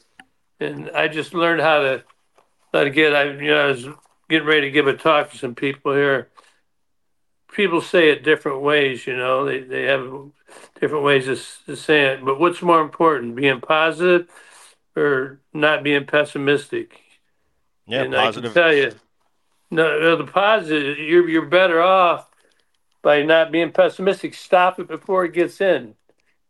[0.59, 2.03] and I just learned how to
[2.73, 3.15] how to get.
[3.15, 3.87] I you know I was
[4.29, 6.29] getting ready to give a talk to some people here.
[7.51, 9.45] People say it different ways, you know.
[9.45, 10.31] They they have
[10.79, 12.25] different ways of, of saying it.
[12.25, 14.27] But what's more important, being positive
[14.95, 16.99] or not being pessimistic?
[17.87, 18.51] Yeah, and positive.
[18.51, 18.91] I can tell you,
[19.71, 20.97] no, the positive.
[20.97, 22.29] You're you're better off
[23.01, 24.33] by not being pessimistic.
[24.33, 25.95] Stop it before it gets in,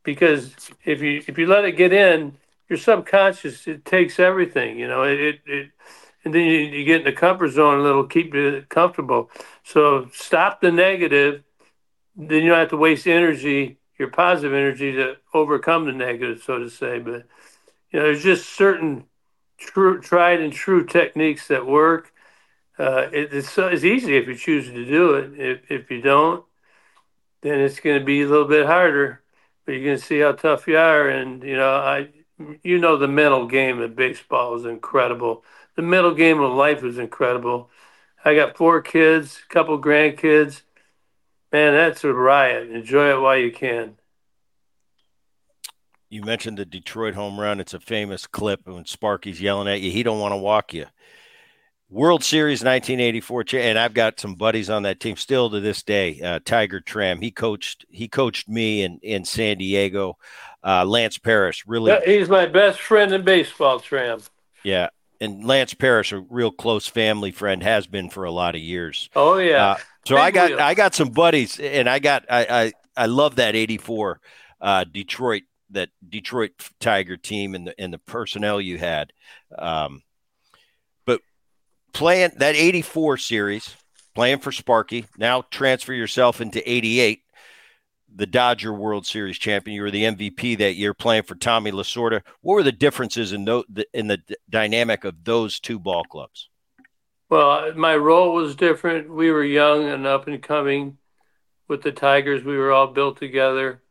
[0.03, 2.37] because if you if you let it get in,
[2.69, 5.71] your subconscious it takes everything you know it, it, it
[6.25, 9.29] and then you, you get in the comfort zone and it'll keep you comfortable
[9.63, 11.43] so stop the negative
[12.15, 16.59] then you don't have to waste energy your positive energy to overcome the negative so
[16.59, 17.25] to say but
[17.91, 19.05] you know there's just certain
[19.57, 22.13] true tried and true techniques that work
[22.79, 26.43] uh, it, it's, it's easy if you choose to do it if, if you don't
[27.41, 29.21] then it's going to be a little bit harder
[29.65, 32.07] but you're going to see how tough you are and you know i
[32.63, 35.43] you know the mental game of baseball is incredible.
[35.75, 37.69] The mental game of life is incredible.
[38.23, 40.61] I got four kids, a couple grandkids.
[41.51, 42.69] Man, that's a riot.
[42.69, 43.95] Enjoy it while you can.
[46.09, 47.59] You mentioned the Detroit home run.
[47.59, 49.91] It's a famous clip when Sparky's yelling at you.
[49.91, 50.85] He don't want to walk you.
[51.89, 56.19] World Series 1984, and I've got some buddies on that team still to this day.
[56.21, 60.17] Uh, Tiger Tram, he coached he coached me in in San Diego.
[60.63, 63.79] Uh, Lance Parrish, really, yeah, he's my best friend in baseball.
[63.79, 64.19] Tram,
[64.63, 64.89] yeah,
[65.21, 69.09] and Lance Parrish, a real close family friend, has been for a lot of years.
[69.15, 69.65] Oh yeah.
[69.65, 70.59] Uh, so Big I got.
[70.59, 74.19] I got some buddies, and I got I I, I love that '84
[74.61, 79.13] uh, Detroit that Detroit Tiger team and the and the personnel you had.
[79.57, 80.01] Um,
[81.97, 83.75] playing that 84 series,
[84.13, 87.23] playing for Sparky, now transfer yourself into 88,
[88.15, 89.75] the Dodger World Series champion.
[89.75, 92.21] You were the MVP that year playing for Tommy Lasorda.
[92.41, 96.49] What were the differences in, the, in the dynamic of those two ball clubs?
[97.29, 99.09] Well, my role was different.
[99.09, 100.99] We were young and up and coming
[101.67, 102.43] with the Tigers.
[102.43, 103.81] We were all built together.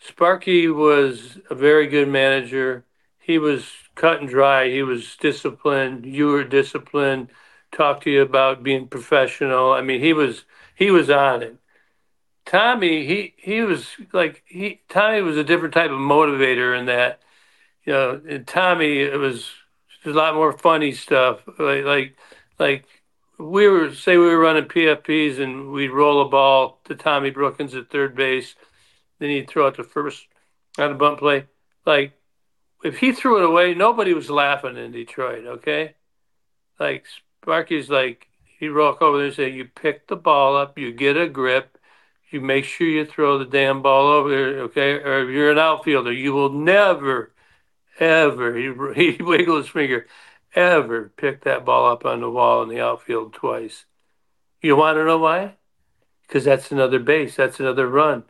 [0.00, 2.86] Sparky was a very good manager.
[3.18, 4.68] He was cut and dry.
[4.68, 6.06] He was disciplined.
[6.06, 7.28] You were disciplined.
[7.72, 9.72] Talked to you about being professional.
[9.72, 11.56] I mean, he was he was on it.
[12.46, 17.20] Tommy, he he was like he Tommy was a different type of motivator in that,
[17.84, 18.20] you know.
[18.28, 19.50] And Tommy, it was
[20.04, 21.40] a lot more funny stuff.
[21.58, 22.16] Like like
[22.58, 22.84] like
[23.38, 27.74] we were say we were running PFPs and we'd roll a ball to Tommy Brookens
[27.74, 28.54] at third base,
[29.18, 30.26] then he'd throw out the first
[30.78, 31.46] on a bunt play.
[31.86, 32.12] Like
[32.84, 35.46] if he threw it away, nobody was laughing in Detroit.
[35.46, 35.94] Okay,
[36.78, 37.06] like
[37.42, 41.16] Sparky's like he'd walk over there and say, "You pick the ball up, you get
[41.16, 41.78] a grip,
[42.30, 44.92] you make sure you throw the damn ball over there, okay?
[44.94, 47.32] Or if you're an outfielder, you will never,
[47.98, 48.72] ever he
[49.16, 50.06] he wiggled his finger,
[50.54, 53.86] ever pick that ball up on the wall in the outfield twice.
[54.60, 55.56] You want to know why?
[56.26, 58.24] Because that's another base, that's another run.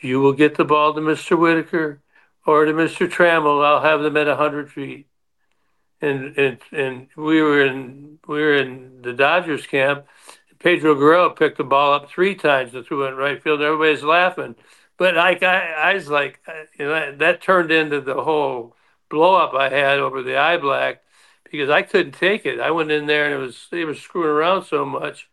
[0.00, 1.38] You will get the ball to Mr.
[1.38, 2.02] Whitaker
[2.46, 3.08] or to Mr.
[3.10, 5.08] Trammell, I'll have them at hundred feet.
[6.00, 10.06] And and and we were in we were in the Dodgers camp.
[10.58, 13.60] Pedro Guerrero picked the ball up three times and threw it in right field.
[13.60, 14.56] Everybody's laughing,
[14.96, 18.74] but I, I was like, uh, you know, that turned into the whole
[19.10, 21.02] blow up I had over the eye black
[21.50, 22.60] because I couldn't take it.
[22.60, 25.28] I went in there and it was they were screwing around so much.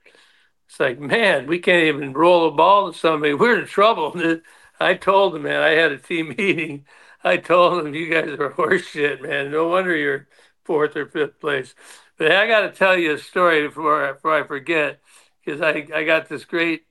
[0.67, 3.33] It's like, man, we can't even roll a ball to somebody.
[3.35, 4.15] We're in trouble.
[4.79, 6.85] I told them, man, I had a team meeting
[7.23, 9.51] I told them, you guys are horseshit, man.
[9.51, 10.27] No wonder you're
[10.65, 11.73] fourth or fifth place.
[12.17, 14.99] But I got to tell you a story before, before I forget,
[15.43, 16.83] because I, I got this great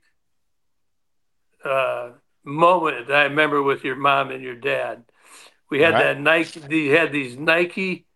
[1.64, 2.10] uh,
[2.44, 5.04] moment that I remember with your mom and your dad.
[5.70, 6.02] We had Right.
[6.02, 6.60] that Nike.
[6.60, 8.06] They had these Nike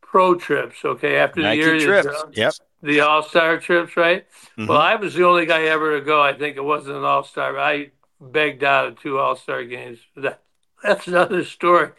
[0.00, 0.84] pro trips.
[0.84, 2.24] Okay, after Nike the year, trips.
[2.32, 2.54] Yep.
[2.82, 4.26] the All Star trips, right?
[4.58, 4.68] Mhm.
[4.68, 6.22] Well, I was the only guy ever to go.
[6.22, 7.58] I think it wasn't an All Star.
[7.58, 7.90] I
[8.20, 9.98] begged out of two All Star games.
[10.14, 10.42] For that
[10.82, 11.90] that's another story.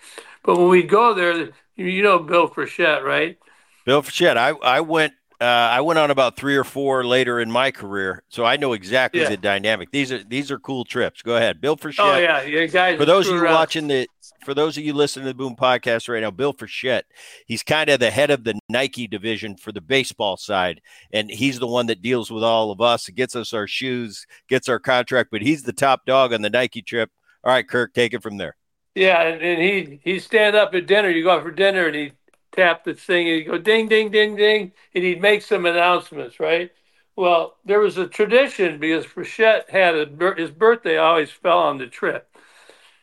[0.43, 3.37] But when we go there, you know Bill Frechette, right?
[3.85, 7.51] Bill Frechette, I I went uh, I went on about three or four later in
[7.51, 9.29] my career, so I know exactly Yeah.
[9.29, 9.91] the dynamic.
[9.91, 11.21] These are these are cool trips.
[11.21, 11.99] Go ahead, Bill Frechette.
[11.99, 12.97] Oh yeah, yeah, guys.
[12.97, 13.53] For those of you around.
[13.53, 14.07] watching the,
[14.45, 17.03] for those of you listening to the Boom Podcast right now, Bill Frechette,
[17.45, 20.79] he's kind of the head of the Nike division for the baseball side,
[21.11, 24.69] and he's the one that deals with all of us, gets us our shoes, gets
[24.69, 27.09] our contract, but he's the top dog on the Nike trip.
[27.43, 28.55] All right, Kirk, take it from there.
[28.95, 31.09] Yeah, and, and he he'd stand up at dinner.
[31.09, 32.13] You go out for dinner, and he'd
[32.51, 36.39] tap the thing, and he'd go ding, ding, ding, ding, and he'd make some announcements,
[36.39, 36.71] right?
[37.15, 41.87] Well, there was a tradition because Frechette had a, his birthday always fell on the
[41.87, 42.35] trip,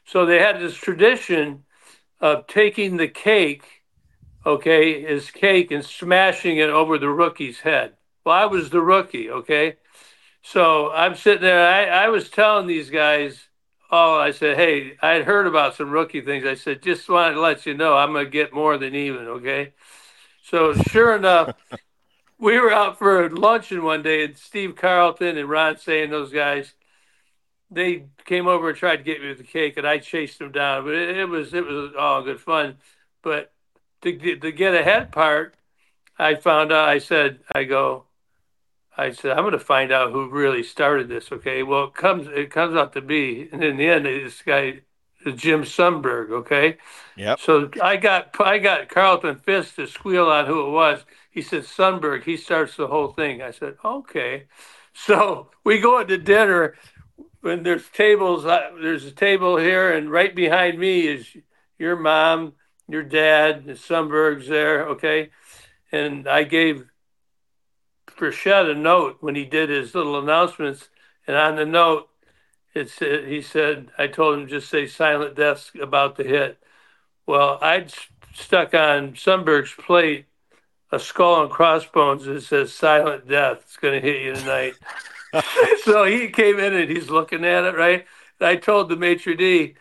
[0.05, 1.65] so they had this tradition
[2.21, 3.65] of taking the cake,
[4.47, 7.95] okay, his cake, and smashing it over the rookie's head.
[8.25, 9.77] Well, I was the rookie, okay,
[10.43, 11.67] so I'm sitting there.
[11.69, 13.50] I, I was telling these guys.
[13.91, 16.47] Oh, I said, hey, I had heard about some rookie things.
[16.47, 19.27] I said, just wanted to let you know I'm going to get more than even,
[19.27, 19.73] okay?
[20.45, 21.57] So sure enough,
[22.39, 26.33] we were out for luncheon one day, and Steve Carlton and Ron Cey and those
[26.33, 26.73] guys,
[27.71, 30.53] they came over and tried to get me with the cake, and I chased them
[30.53, 30.85] down.
[30.85, 32.79] But it, it was it was all good fun.
[33.23, 33.53] But
[34.03, 35.55] to to get a head part,
[36.19, 36.89] I found out.
[36.89, 38.05] I said, I go,
[38.97, 41.31] I said, I'm going to find out who really started this.
[41.33, 41.63] Okay.
[41.63, 44.81] Well, it comes, it comes out to be, and in the end, this guy,
[45.37, 46.31] Jim Sundberg.
[46.31, 46.79] Okay.
[47.17, 47.41] Yep.
[47.41, 51.05] So I got, I got Carlton Fisk to squeal on who it was.
[51.31, 53.41] He said, Sundberg, he starts the whole thing.
[53.41, 54.45] I said, okay.
[54.93, 56.75] So we go into dinner
[57.41, 61.27] when there's tables, uh, there's a table here, and right behind me is
[61.79, 62.55] your mom,
[62.89, 64.89] your dad, the Sundberg's there.
[64.89, 65.31] Okay.
[65.93, 66.90] And I gave
[68.21, 70.91] Frechette a note when he did his little announcements,
[71.27, 72.11] and on the note,
[72.75, 76.63] it said he said, "I told him just say silent death about the hit."
[77.27, 77.93] Well, I'd
[78.35, 80.27] stuck on Sundberg's plate
[80.93, 84.75] a skull and crossbones that says "silent death." It's going to hit you tonight.
[85.85, 88.05] so he came in and he's looking at it, right?
[88.39, 89.77] And I told the maitre d,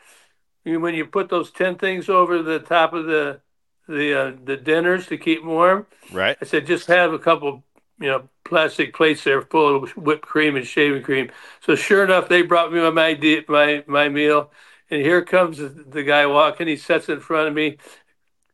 [0.64, 3.42] when you put those ten things over the top of the
[3.88, 6.38] the uh, the dinners to keep 'em warm, Right.
[6.42, 7.64] I said, just have a couple,
[8.00, 11.32] you know, plastic plates there full of whipped cream and shaving cream.
[11.62, 14.52] So sure enough, they brought me my my my meal,
[14.90, 16.68] and here comes the, guy walking.
[16.68, 17.78] He sets it in front of me.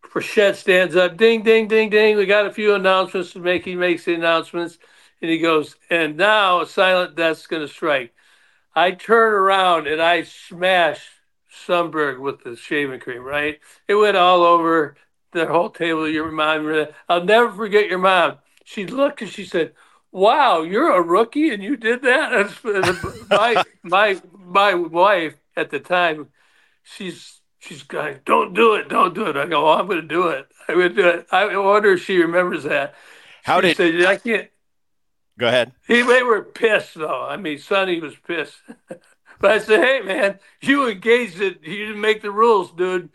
[0.04, 2.18] Frechette stands up, ding, ding, ding, ding.
[2.18, 3.66] We got a few announcements to make.
[3.66, 4.78] He makes the announcements,
[5.22, 8.14] and he goes, and now a silent death's going to strike.
[8.76, 11.08] I turn around and I smash
[11.66, 13.24] Sundberg with the shaving cream.
[13.24, 14.96] Right, it went all over
[15.32, 16.08] the whole table.
[16.10, 18.38] Your mom, I'll never forget your mom.
[18.66, 19.74] She looked and she said,
[20.12, 22.50] "Wow, you're a rookie and you did that."
[23.30, 26.30] My my my wife at the time,
[26.84, 30.08] she's she's going, "Don't do it, don't do it." I go, oh, "I'm going to
[30.08, 30.48] do it.
[30.68, 32.96] I'm going to do it." I wonder if she remembers that.
[33.44, 33.78] How she did?
[33.78, 34.50] said, "I can't."
[35.38, 35.72] Go ahead.
[35.88, 37.24] He, they were pissed though.
[37.24, 38.58] I mean, Sonny was pissed.
[39.40, 41.60] but I said, "Hey, man, you engaged it.
[41.62, 43.10] You didn't make the rules, dude.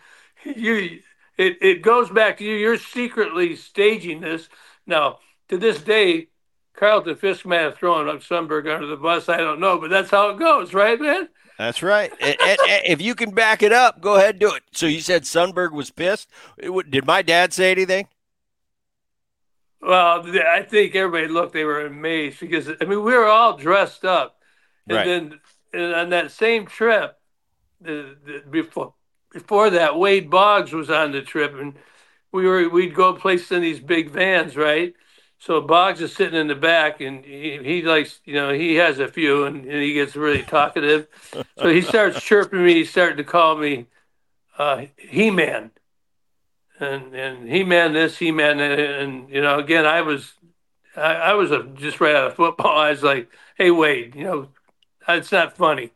[0.45, 1.01] You,
[1.37, 2.55] it, it goes back to you.
[2.55, 4.49] You're secretly staging this.
[4.87, 5.19] Now,
[5.51, 6.29] to this day,
[6.75, 9.29] Carlton Fisk may have thrown up Sundberg under the bus.
[9.29, 11.29] I don't know, but that's how it goes, right, man?
[11.59, 12.11] That's right.
[12.21, 14.63] And- and- and if you can back it up, go ahead and do it.
[14.73, 16.31] So you said Sundberg was pissed.
[16.59, 18.09] Did my dad say anything?
[19.83, 21.53] Well, I think everybody looked.
[21.53, 24.39] They were amazed because I mean we were all dressed up,
[24.89, 25.07] and Right.
[25.07, 25.41] then
[25.73, 27.19] and on that same trip,
[27.81, 28.93] the, the, before
[29.33, 31.75] before that, Wade Boggs was on the trip, and
[32.31, 34.93] we were we'd go places in these big vans, right?
[35.40, 38.98] So Boggs is sitting in the back, and he, he likes, you know, he has
[38.98, 41.09] a few, and, and he gets really talkative.
[41.57, 42.75] so he starts chirping me.
[42.75, 43.87] He's starting to call me
[44.58, 45.71] uh, He Man,
[46.79, 50.35] and and He Man this, He Man that, and you know, again, I was,
[50.94, 52.79] I, I was a, just right out of football.
[52.79, 54.48] I was like, Hey Wade, you know,
[55.08, 55.92] it's not funny.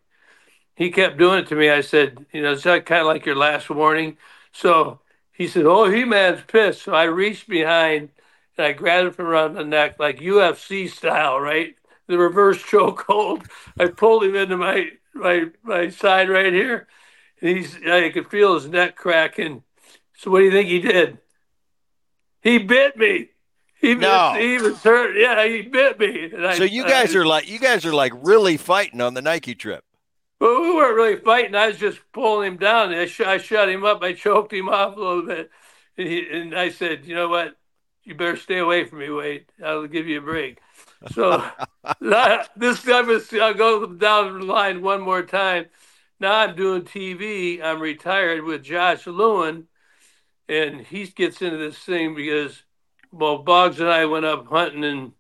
[0.75, 1.69] He kept doing it to me.
[1.69, 4.17] I said, you know, it's kind of like your last warning.
[4.53, 5.01] So
[5.33, 6.83] he said, Oh, He Man's pissed.
[6.83, 8.09] So I reached behind
[8.57, 11.75] and I grabbed him from around the neck, like UFC style, right?
[12.07, 13.47] The reverse chokehold.
[13.79, 16.87] I pulled him into my my my side right here,
[17.41, 19.63] and he's I could feel his neck cracking.
[20.17, 21.19] So what do you think he did?
[22.43, 23.31] He bit me.
[23.81, 24.31] He, No.
[24.33, 25.17] was, he was hurt.
[25.17, 26.31] Yeah, he bit me.
[26.39, 29.23] I- So you guys I- are like you guys are like really fighting on the
[29.23, 29.85] Nike trip.
[30.41, 31.55] Well, we weren't really fighting.
[31.55, 32.93] I was just pulling him down.
[32.93, 34.03] I, sh- I shut him up.
[34.03, 35.51] I choked him off a little bit.
[35.97, 37.57] And, he, and I said, you know what?
[38.05, 39.47] You better stay away from me, Wade.
[39.65, 40.59] I'll give you a break.
[41.13, 41.45] So
[42.01, 45.67] that- this time, is- I'll go down the line one more time.
[46.21, 47.63] Now I'm doing TV.
[47.63, 49.67] I'm retired with Josh Lewin.
[50.49, 52.63] And he gets into this thing because,
[53.11, 55.13] well, Boggs and I went up hunting and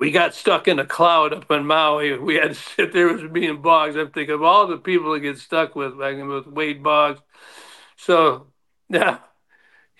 [0.00, 2.18] we got stuck in a cloud up in Maui.
[2.18, 3.94] We had to sit there with me and Boggs.
[3.96, 7.20] I'm thinking of all the people that get stuck with, like with Wade Boggs.
[7.96, 8.48] So
[8.88, 9.20] now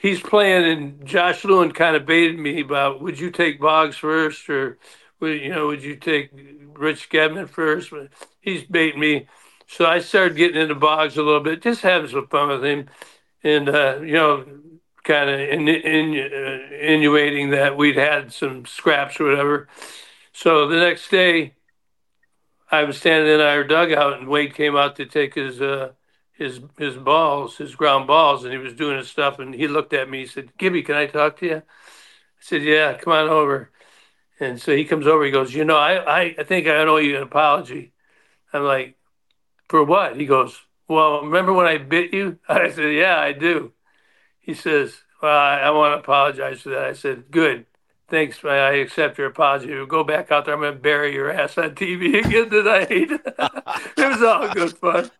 [0.00, 4.48] he's playing, and Josh Lewin kind of baited me about would you take Boggs first,
[4.48, 4.78] or
[5.20, 6.30] would you know would you take
[6.74, 7.92] Rich Gedman first?
[8.40, 9.28] He's baiting me,
[9.66, 12.88] so I started getting into Boggs a little bit, just having some fun with him,
[13.44, 14.44] and uh, you know
[15.02, 19.68] kind of in, in, uh, innuating that we'd had some scraps or whatever.
[20.32, 21.54] So the next day,
[22.70, 25.92] I was standing in our dugout, and Wade came out to take his uh,
[26.40, 29.38] his his balls, his ground balls, and he was doing his stuff.
[29.38, 30.20] And he looked at me.
[30.20, 31.62] He said, "Gibby, can I talk to you?" I
[32.40, 33.70] said, "Yeah, come on over."
[34.40, 35.24] And so he comes over.
[35.24, 37.92] He goes, "You know, I I, I think I owe you an apology."
[38.52, 38.98] I'm like,
[39.68, 43.72] "For what?" He goes, "Well, remember when I bit you?" I said, "Yeah, I do."
[44.40, 46.84] He says, well, I, I want to apologize for that.
[46.84, 47.66] I said, good.
[48.08, 48.44] Thanks.
[48.44, 49.68] I accept your apology.
[49.86, 50.54] Go back out there.
[50.54, 52.90] I'm going to bury your ass on TV again tonight.
[53.96, 55.10] it was all good fun.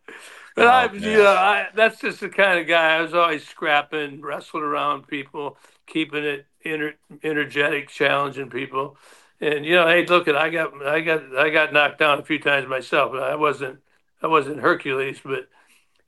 [0.61, 3.49] But Oh, I, you know, I, that's just the kind of guy I was always
[3.49, 5.57] scrapping, wrestling around people,
[5.87, 8.99] keeping it ener- energetic, challenging people.
[9.41, 12.23] And you know, hey, look at I got I got I got knocked down a
[12.23, 13.15] few times myself.
[13.15, 13.81] I wasn't
[14.21, 15.49] I wasn't Hercules, but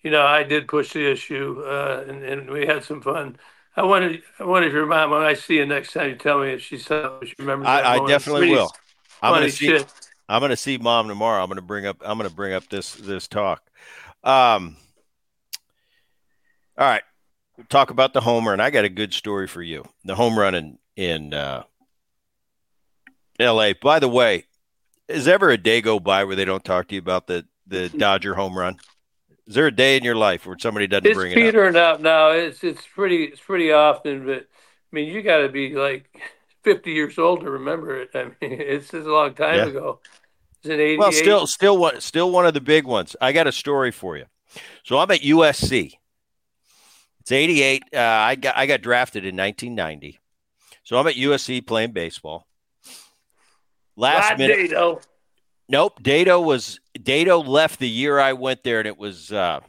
[0.02, 3.38] you know, I did push the issue, uh, and, and we had some fun.
[3.74, 6.10] I wanted, I wanted your mom when I see you next time.
[6.10, 7.68] You tell me if she saw, she remembers.
[7.68, 8.70] I, I definitely will.
[9.22, 9.68] I'm gonna see.
[9.68, 9.86] shit.
[10.28, 11.42] I'm gonna see mom tomorrow.
[11.42, 11.96] I'm gonna bring up.
[12.04, 13.62] I'm gonna bring up this this talk.
[14.24, 14.76] Um.
[16.78, 17.02] All right,
[17.68, 19.84] talk about the homer, and I got a good story for you.
[20.04, 21.64] The home run in in uh,
[23.38, 23.74] L.A.
[23.74, 24.46] By the way,
[25.08, 27.88] is ever a day go by where they don't talk to you about the the
[27.98, 28.78] Dodger home run?
[29.46, 31.56] Is there a day in your life where somebody doesn't It's bring it up?
[31.56, 32.30] petering out now.
[32.30, 34.46] It's it's pretty it's pretty often, but I
[34.92, 36.08] mean, you got to be like
[36.64, 38.10] fifty years old to remember it.
[38.14, 39.66] I mean, it's just a long time Yeah.
[39.66, 40.00] ago.
[40.64, 40.98] Is it eighty?
[40.98, 43.16] Well, still, still one, still one of the big ones.
[43.20, 44.26] I got a story for you.
[44.84, 45.92] So I'm at USC.
[47.20, 47.82] It's '88.
[47.94, 50.18] Uh, I got I got drafted in 1990.
[50.84, 52.46] So I'm at USC playing baseball.
[53.96, 55.00] Last minute, Dedeaux.
[55.68, 56.02] nope.
[56.02, 59.60] Dedeaux was Dedeaux left the year I went there, and it was uh,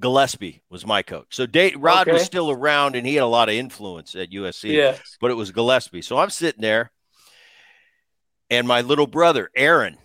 [0.00, 1.26] Gillespie was my coach.
[1.30, 4.72] So Da- Rod was still around, and he had a lot of influence at USC
[4.72, 4.96] Yeah.
[5.20, 6.02] but it was Gillespie.
[6.02, 6.90] So I'm sitting there,
[8.50, 9.98] and my little brother, Aaron,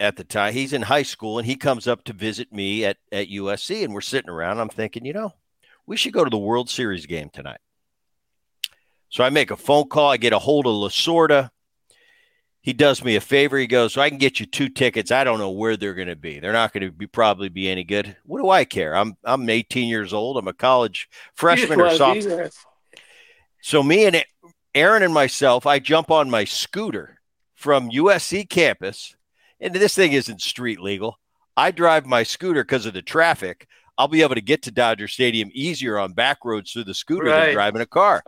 [0.00, 2.98] at the time, he's in high school, and he comes up to visit me at,
[3.10, 4.60] at USC, and we're sitting around.
[4.60, 5.34] I'm thinking, you know,
[5.86, 7.60] we should go to the World Series game tonight.
[9.08, 10.10] So I make a phone call.
[10.10, 11.50] I get a hold of Lasorda.
[12.60, 13.56] He does me a favor.
[13.56, 15.10] He goes, so I can get you two tickets.
[15.10, 16.38] I don't know where they're going to be.
[16.38, 18.16] They're not going to be probably be any good.
[18.24, 18.94] What do I care?
[18.94, 20.36] I'm I'm 18 years old.
[20.36, 22.50] I'm a college freshman or sophomore.
[23.62, 24.22] So me and
[24.74, 27.17] Aaron and myself, I jump on my scooter
[27.58, 29.16] from USC campus,
[29.60, 31.18] and this thing isn't street legal.
[31.56, 33.66] I drive my scooter because of the traffic.
[33.98, 37.28] I'll be able to get to Dodger Stadium easier on back roads through the scooter
[37.28, 38.22] than driving a car.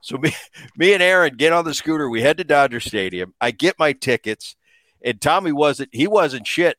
[0.00, 0.34] So me,
[0.76, 2.10] me and Aaron get on the scooter.
[2.10, 3.32] We head to Dodger Stadium.
[3.40, 4.56] I get my tickets,
[5.04, 5.90] and Tommy wasn't.
[5.92, 6.76] He wasn't shit.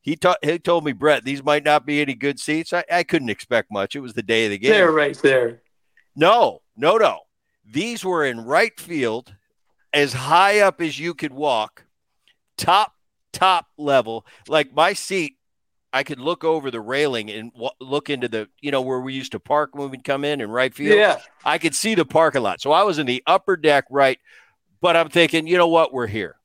[0.00, 2.72] He, ta- he told me, Bret, these might not be any good seats.
[2.72, 3.94] I, I couldn't expect much.
[3.94, 4.72] It was the day of the game.
[4.72, 5.62] They're right there.
[6.16, 7.20] No, no, no.
[7.64, 9.32] These were in right field,
[9.92, 11.84] as high up as you could walk,
[12.56, 12.94] top,
[13.32, 14.26] top level.
[14.48, 15.36] Like my seat,
[15.92, 19.12] I could look over the railing and w- look into the, you know, where we
[19.12, 20.98] used to park when we'd come in and right field.
[20.98, 21.18] Yeah.
[21.44, 22.60] I could see the parking lot.
[22.60, 24.18] So I was in the upper deck, right.
[24.80, 25.92] But I'm thinking, you know what?
[25.92, 26.36] We're here.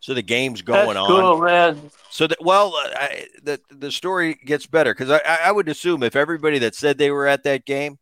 [0.00, 1.08] So the game's going That's on.
[1.08, 1.90] cool, man.
[2.10, 5.68] So that well, uh, I, the the story gets better because I, I I would
[5.68, 7.98] assume if everybody that said they were at that game,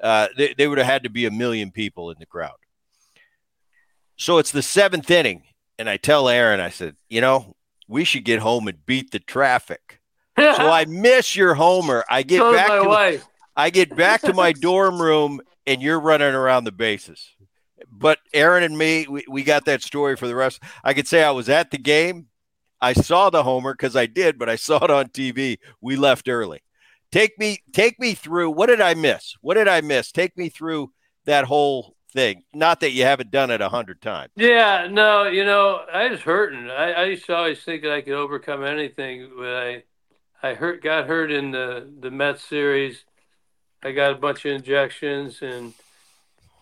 [0.00, 2.54] uh, they, they would have had to be a million people in the crowd.
[4.22, 5.42] So it's the seventh inning,
[5.80, 7.56] and I tell Aaron, I said, you know,
[7.88, 9.98] we should get home and beat the traffic.
[10.38, 12.04] So I miss your homer.
[12.08, 13.26] I get so back my to wife.
[13.56, 17.30] I get back to my dorm room, and you're running around the bases.
[17.90, 20.62] But Aaron and me, we, we got that story for the rest.
[20.84, 22.28] I could say I was at the game.
[22.80, 25.58] I saw the homer because I did, but I saw it on TV.
[25.80, 26.62] We left early.
[27.10, 28.52] Take me, take me through.
[28.52, 29.34] What did I miss?
[29.40, 30.12] What did I miss?
[30.12, 30.92] Take me through
[31.24, 32.44] that whole thing.
[32.54, 34.30] Not that you haven't done it a hundred times.
[34.36, 36.70] Yeah, no, you know, I was hurting.
[36.70, 39.82] I, I used to always think that I could overcome anything, but I,
[40.42, 43.04] I hurt, got hurt in the the Mets series.
[43.82, 45.74] I got a bunch of injections, and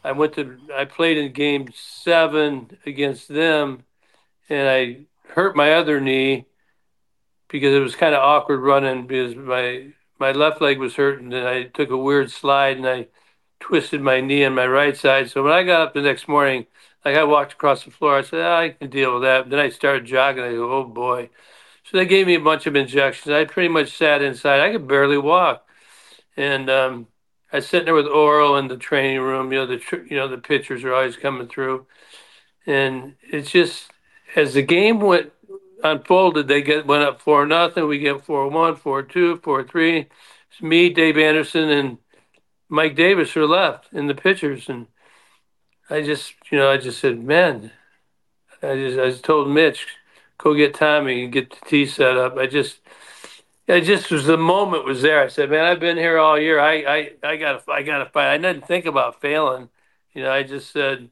[0.04, 0.56] I went to.
[0.74, 3.84] I played in Game Seven against them,
[4.48, 5.00] and I
[5.32, 6.46] hurt my other knee
[7.48, 9.88] because it was kind of awkward running because my
[10.18, 13.08] my left leg was hurting, and I took a weird slide and I
[13.60, 15.30] twisted my knee on my right side.
[15.30, 16.66] So when I got up the next morning,
[17.04, 19.48] like I walked across the floor, I said, oh, I can deal with that.
[19.48, 20.44] Then I started jogging.
[20.44, 21.30] I go, oh boy.
[21.84, 23.32] So they gave me a bunch of injections.
[23.32, 24.60] I pretty much sat inside.
[24.60, 25.66] I could barely walk.
[26.36, 27.06] And um,
[27.52, 29.52] I sitting there with Orel in the training room.
[29.52, 31.86] You know, the you know the pitchers are always coming through,
[32.66, 33.90] and it's just
[34.36, 35.32] as the game went
[35.82, 37.86] unfolded, they get went up four nothing.
[37.88, 40.06] We get four one, four two, four three.
[40.50, 41.98] It's me, Dave Anderson, and
[42.70, 44.86] Mike Davis are left in the pitchers, and
[45.90, 47.72] I just, you know, I just said, man,
[48.62, 49.88] I just, I just told Mitch,
[50.38, 52.36] go get Tommy and get the tee set up.
[52.36, 52.78] I just,
[53.68, 55.20] I just was the moment was there.
[55.20, 56.60] I said, man, I've been here all year.
[56.60, 58.32] I, I, I gotta, I gotta fight.
[58.32, 59.68] I didn't think about failing.
[60.12, 61.10] You know, I just said,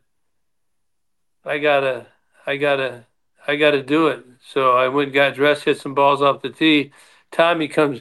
[1.45, 2.07] I gotta,
[2.47, 3.05] I gotta,
[3.49, 4.25] I gotta do it.
[4.53, 6.93] So I went, got dressed, hit some balls off the tee.
[7.33, 8.01] Tommy comes,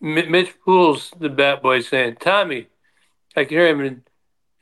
[0.00, 2.68] Mitch pulls the bat boy saying, Tommy,
[3.36, 4.02] I can hear him, and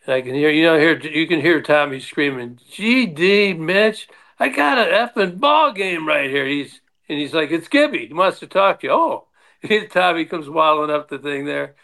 [0.07, 4.09] I can hear you know hear you can hear Tommy screaming, "GD, Mitch,
[4.39, 8.07] I got an effing ball game right here." He's and he's like, "It's Gibby.
[8.07, 9.29] He wants to talk to you." Oh,
[9.91, 11.77] Tommy comes waddling up the thing there.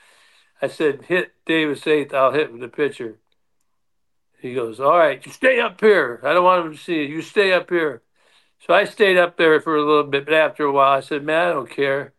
[0.62, 2.14] I said, "Hit Davis eighth.
[2.14, 3.18] I'll hit with the pitcher."
[4.40, 6.20] He goes, "All right, you stay up here.
[6.24, 7.16] I don't want him to see you.
[7.16, 8.02] You stay up here."
[8.66, 11.24] So I stayed up there for a little bit, but after a while, I said,
[11.24, 12.14] "Man, I don't care.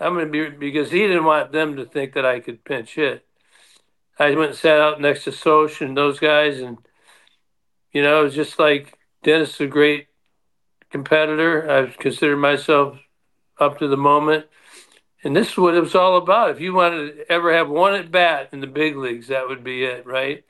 [0.00, 3.26] I'm to be because he didn't want them to think that I could pinch hit."
[4.22, 6.78] I went and sat out next to Soch and those guys, and
[7.92, 10.06] you know, it was just like Dennis is a great
[10.90, 11.70] competitor.
[11.70, 12.98] I considered myself
[13.58, 14.46] up to the moment,
[15.24, 16.50] and this is what it was all about.
[16.50, 19.64] If you wanted to ever have one at bat in the big leagues, that would
[19.64, 20.44] be it, right?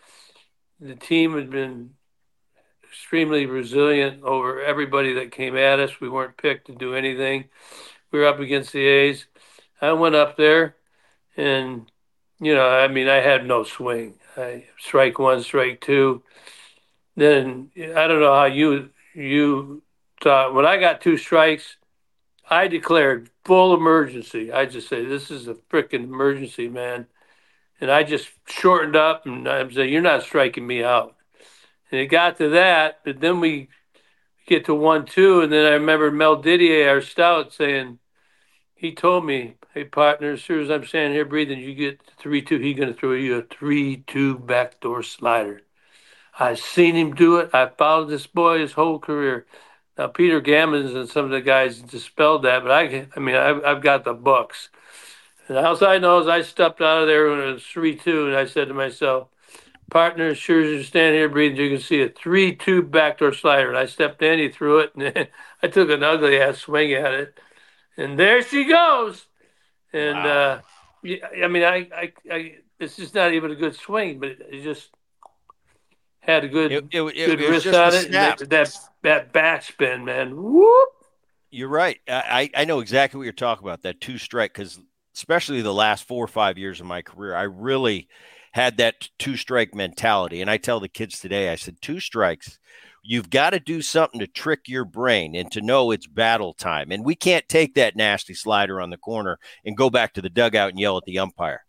[0.81, 1.91] The team had been
[2.85, 6.01] extremely resilient over everybody that came at us.
[6.01, 7.45] We weren't picked to do anything.
[8.11, 9.27] We were up against the A's.
[9.81, 10.77] I went up there
[11.37, 11.91] and
[12.43, 14.14] you know, I mean, I had no swing.
[14.36, 16.22] I strike one, strike two.
[17.16, 19.82] Then I don't know how you you
[20.20, 21.76] thought when I got two strikes,
[22.51, 24.53] I declared full emergency.
[24.53, 27.07] I just say this is a freaking emergency, man.
[27.80, 31.14] And I just shortened up and I said, "You're not striking me out."
[31.93, 33.68] And it got to that, but then we
[34.47, 38.01] get to one two, and then I remember Mel Didier, our stout, saying,
[38.74, 42.43] he told me, hey, partner, as sure as I'm standing here breathing, you get 3
[42.43, 45.62] 2, he's going to throw you a 3 2 backdoor slider.
[46.39, 47.51] I've seen him do it.
[47.55, 49.47] I followed this boy his whole career.
[49.99, 53.62] Now, Peter Gammons and some of the guys dispelled that, but I, I mean, I've,
[53.64, 54.70] I've got the books.
[55.49, 58.29] And all I know is I stepped out of there when it was 3 2,
[58.29, 59.29] and I said to myself,
[59.91, 63.33] partner, as sure as you're standing here breathing, you can see a 3 2 backdoor
[63.33, 63.68] slider.
[63.68, 65.29] And I stepped in, he threw it, and
[65.62, 67.39] I took an ugly ass swing at it
[67.97, 69.27] and there she goes.
[69.93, 70.26] And wow.
[70.26, 70.61] uh,
[71.03, 74.62] yeah, I mean, I, I, I, it's just not even a good swing, but it
[74.62, 74.90] just
[76.20, 78.12] had a good, it, it, it, good wrist on it.
[78.12, 80.36] That, that that backspin, man.
[80.36, 80.88] Whoop.
[81.51, 81.99] You're right.
[82.09, 83.82] I, I know exactly what you're talking about.
[83.82, 84.80] That two strike, because
[85.14, 88.09] especially the last four or five years of my career, I really
[88.53, 90.40] had that two strike mentality.
[90.40, 92.59] And I tell the kids today, I said, two strikes
[93.03, 96.92] You've got to do something to trick your brain and to know it's battle time.
[96.92, 100.30] And we can't take that nasty slider on the corner and go back to the
[100.30, 101.64] dugout and yell at the umpire.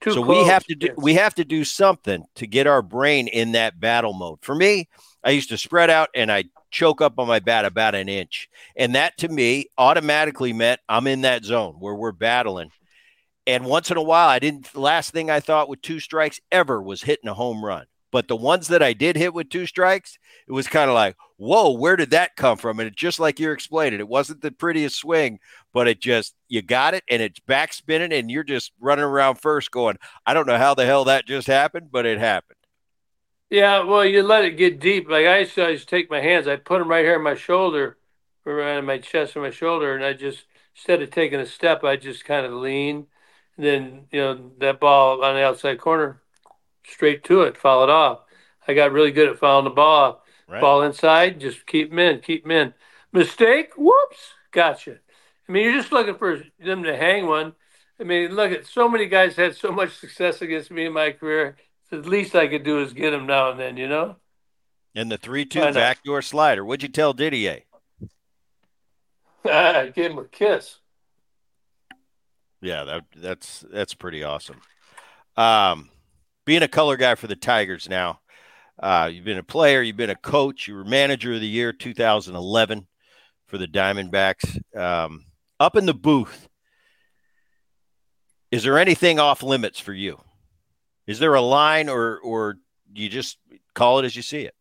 [0.00, 0.44] Too so close.
[0.44, 3.80] we have to do we have to do something to get our brain in that
[3.80, 4.38] battle mode.
[4.42, 4.88] For me,
[5.24, 8.48] I used to spread out and I choke up on my bat about an inch.
[8.76, 12.70] And that to me automatically meant I'm in that zone where we're battling.
[13.46, 14.72] And once in a while, I didn't.
[14.72, 17.86] The last thing I thought with two strikes ever was hitting a home run.
[18.16, 21.16] But the ones that I did hit with two strikes, it was kind of like,
[21.36, 22.80] whoa, where did that come from?
[22.80, 25.38] And it just like you're explaining, it wasn't the prettiest swing,
[25.74, 29.34] but it just you got it and it's back spinning and you're just running around
[29.34, 32.56] first going, I don't know how the hell that just happened, but it happened.
[33.50, 35.10] Yeah, well, you let it get deep.
[35.10, 37.34] Like I used to, I take my hands, I put them right here on my
[37.34, 37.98] shoulder,
[38.46, 40.44] around my chest and my shoulder, and I just
[40.74, 43.08] instead of taking a step, I just kind of lean.
[43.58, 46.22] And then you know that ball on the outside corner
[46.86, 48.20] straight to it, foul it off.
[48.66, 50.16] I got really good at fouling the ball off.
[50.48, 50.60] Right.
[50.60, 52.74] Ball inside, just keep them in, keep them in.
[53.12, 54.98] Mistake, whoops, gotcha.
[55.48, 57.54] I mean, you're just looking for them to hang one.
[57.98, 61.12] I mean, look at so many guys had so much success against me in my
[61.12, 61.56] career.
[61.90, 64.16] the least I could do is get them now and then, you know.
[64.94, 66.64] And the three-two backdoor slider.
[66.64, 67.62] What'd you tell Didier?
[69.44, 70.78] I gave him a kiss.
[72.60, 74.60] Yeah, that that's that's pretty awesome.
[75.36, 75.90] Um,
[76.46, 78.20] being a color guy for the Tigers now,
[78.82, 81.72] uh, you've been a player, you've been a coach, you were manager of the year
[81.72, 82.86] 2011
[83.46, 84.60] for the Diamondbacks.
[84.74, 85.26] Um,
[85.60, 86.48] up in the booth,
[88.50, 90.20] is there anything off limits for you?
[91.06, 92.56] Is there a line, or or
[92.92, 93.38] you just
[93.74, 94.54] call it as you see it?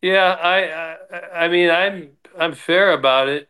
[0.00, 3.48] Yeah, I I, I mean I'm I'm fair about it.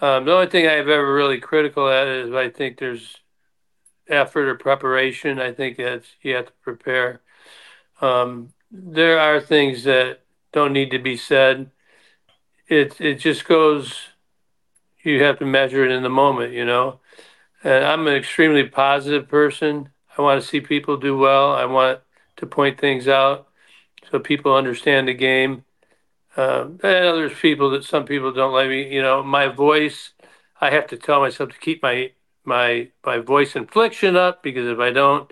[0.00, 3.19] Um, the only thing I've ever really critical at is I think there's
[4.10, 5.38] effort or preparation.
[5.38, 7.20] I think that you have to prepare.
[8.00, 10.20] Um, there are things that
[10.52, 11.70] don't need to be said.
[12.68, 13.94] It it just goes.
[15.02, 17.00] You have to measure it in the moment, you know.
[17.64, 19.90] And I'm an extremely positive person.
[20.16, 21.52] I want to see people do well.
[21.52, 22.00] I want
[22.36, 23.48] to point things out
[24.10, 25.64] so people understand the game.
[26.36, 28.92] Um, and there's people that some people don't like me.
[28.94, 30.12] You know, my voice.
[30.60, 32.12] I have to tell myself to keep my
[32.44, 35.30] my my voice inflection up because if I don't,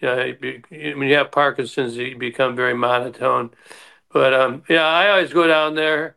[0.00, 0.34] you know,
[0.70, 3.50] when you have Parkinson's, you become very monotone.
[4.12, 6.16] But um, yeah, I always go down there.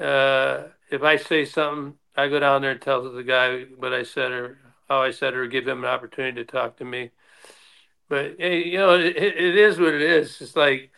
[0.00, 4.02] Uh, if I say something, I go down there and tell the guy what I
[4.02, 4.58] said or
[4.88, 7.10] how I said it, or give him an opportunity to talk to me.
[8.08, 10.40] But you know, it, it is what it is.
[10.40, 10.90] It's like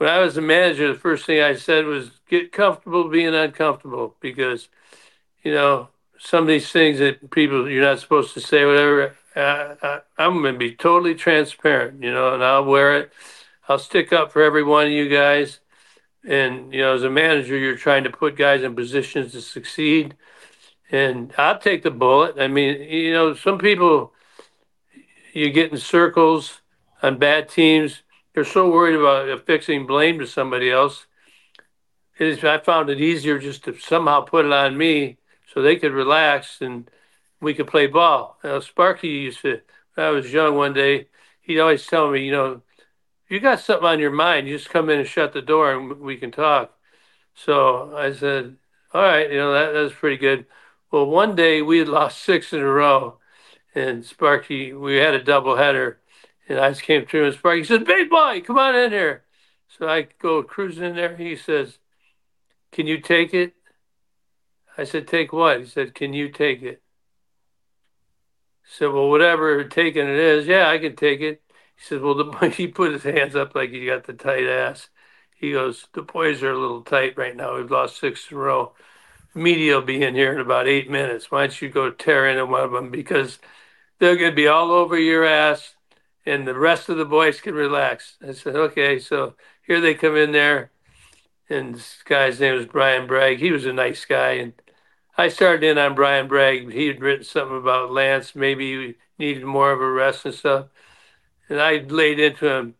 [0.00, 4.16] when I was a manager, the first thing I said was get comfortable being uncomfortable
[4.20, 4.68] because,
[5.42, 5.88] you know,
[6.20, 9.16] some of these things that people you're not supposed to say, whatever.
[9.34, 13.12] Uh, I, I'm going to be totally transparent, you know, and I'll wear it.
[13.68, 15.60] I'll stick up for every one of you guys.
[16.24, 20.14] And you know, as a manager, you're trying to put guys in positions to succeed.
[20.90, 22.38] And I'll take the bullet.
[22.38, 24.12] I mean, you know, some people
[25.32, 26.60] you get in circles
[27.02, 28.02] on bad teams.
[28.34, 31.06] They're so worried about affixing blame to somebody else.
[32.20, 35.16] I found it easier just to somehow put it on me
[35.52, 36.90] so they could relax and
[37.40, 38.38] we could play ball.
[38.44, 39.60] Now, Sparky used to,
[39.94, 41.08] when I was young one day,
[41.40, 42.62] he'd always tell me, you know,
[43.24, 45.72] if you got something on your mind, you just come in and shut the door
[45.72, 46.72] and we can talk.
[47.34, 48.56] So I said,
[48.92, 50.46] all right, you know, that, that's pretty good.
[50.90, 53.18] Well, one day we had lost six in a row
[53.74, 56.00] and Sparky, we had a double header
[56.48, 59.24] and I just came through and Sparky said, big boy, come on in here.
[59.78, 61.16] So I go cruising in there.
[61.16, 61.78] He says,
[62.72, 63.54] can you take it?
[64.80, 65.60] I said, take what?
[65.60, 66.80] He said, can you take it?
[68.64, 71.42] I said, well, whatever taking it is, yeah, I can take it.
[71.76, 74.88] He said, well, the, he put his hands up like he got the tight ass.
[75.36, 77.56] He goes, the boys are a little tight right now.
[77.56, 78.72] We've lost six in a row.
[79.34, 81.30] Media will be in here in about eight minutes.
[81.30, 82.90] Why don't you go tear into one of them?
[82.90, 83.38] Because
[83.98, 85.74] they're going to be all over your ass
[86.24, 88.16] and the rest of the boys can relax.
[88.26, 88.98] I said, okay.
[88.98, 89.34] So
[89.66, 90.70] here they come in there.
[91.50, 93.40] And this guy's name was Brian Bragg.
[93.40, 94.32] He was a nice guy.
[94.32, 94.52] And
[95.20, 96.72] I started in on Brian Bragg.
[96.72, 98.34] He had written something about Lance.
[98.34, 100.68] Maybe he needed more of a rest and stuff.
[101.50, 102.74] And I laid into him.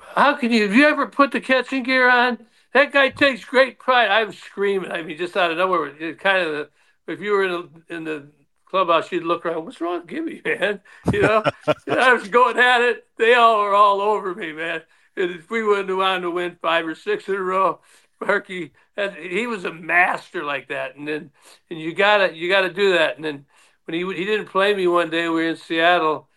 [0.00, 0.64] How can you?
[0.64, 2.38] Have you ever put the catching gear on?
[2.72, 4.10] That guy takes great pride.
[4.10, 4.90] I was screaming.
[4.90, 5.86] I mean, just out of nowhere.
[5.86, 6.68] It kind of,
[7.06, 8.26] if you were in, the, in the
[8.66, 9.64] clubhouse, you'd look around.
[9.64, 10.80] What's wrong with Gibby, man?
[11.12, 11.44] You know,
[11.88, 13.06] I was going at it.
[13.18, 14.82] They all were all over me, man.
[15.16, 17.78] And if we wouldn't have wanted to win five or six in a row,
[18.26, 18.72] Marky,
[19.20, 20.96] he was a master like that.
[20.96, 21.30] And then,
[21.70, 23.16] and you gotta, you gotta do that.
[23.16, 23.46] And then
[23.84, 26.28] when he he didn't play me one day, we were in Seattle,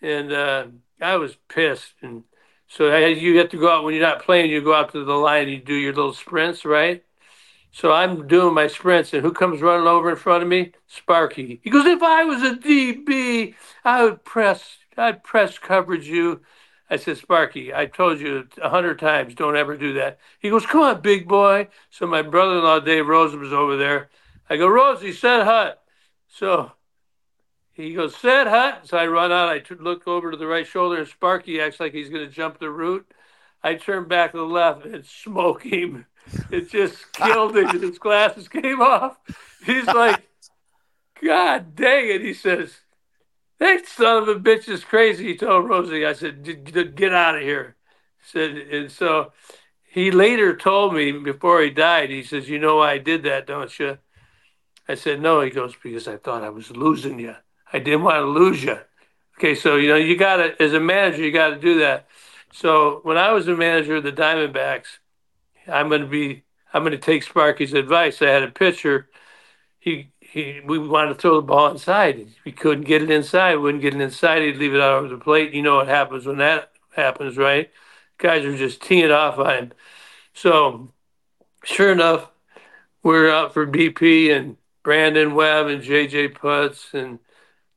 [0.00, 0.66] and uh,
[1.00, 1.94] I was pissed.
[2.02, 2.24] And
[2.66, 4.50] so I, you have to go out when you're not playing.
[4.50, 7.04] You go out to the line, and you do your little sprints, right?
[7.72, 10.72] So I'm doing my sprints, and who comes running over in front of me?
[10.86, 11.60] Sparky.
[11.62, 16.40] He goes, "If I was a DB, I would press, I'd press coverage you."
[16.90, 20.18] I said, Sparky, I told you a hundred times, don't ever do that.
[20.38, 21.68] He goes, come on, big boy.
[21.90, 24.10] So my brother-in-law, Dave Rosen, was over there.
[24.50, 25.82] I go, Rosie, set hut.
[26.28, 26.72] So
[27.72, 28.82] he goes, set hut.
[28.84, 29.48] So I run out.
[29.48, 32.32] I t- look over to the right shoulder, and Sparky acts like he's going to
[32.32, 33.10] jump the route.
[33.62, 36.04] I turn back to the left and smoke him.
[36.50, 37.80] It just killed him.
[37.80, 39.16] His glasses came off.
[39.64, 40.22] He's like,
[41.22, 42.20] God dang it.
[42.20, 42.74] He says,
[43.64, 45.28] that son of a bitch is crazy.
[45.28, 47.76] He told Rosie, I said, get out of here.
[48.22, 49.32] said, and so
[49.84, 53.46] he later told me before he died, he says, you know why I did that,
[53.46, 53.98] don't you?
[54.88, 55.40] I said, no.
[55.40, 57.34] He goes, because I thought I was losing you.
[57.72, 58.78] I didn't want to lose you.
[59.38, 62.06] Okay, so, you know, you got to, as a manager, you got to do that.
[62.52, 64.98] So when I was a manager of the Diamondbacks,
[65.66, 68.20] I'm going to be, I'm going to take Sparky's advice.
[68.20, 69.08] I had a pitcher.
[69.78, 72.26] He he we wanted to throw the ball inside.
[72.44, 73.54] We couldn't get it inside.
[73.54, 74.42] We wouldn't get it inside.
[74.42, 75.54] He'd leave it out over the plate.
[75.54, 77.70] You know what happens when that happens, right?
[78.18, 79.72] Guys are just teeing it off on him.
[80.32, 80.92] So,
[81.62, 82.32] sure enough,
[83.04, 87.20] we're out for BP and Brandon Webb and JJ Putz and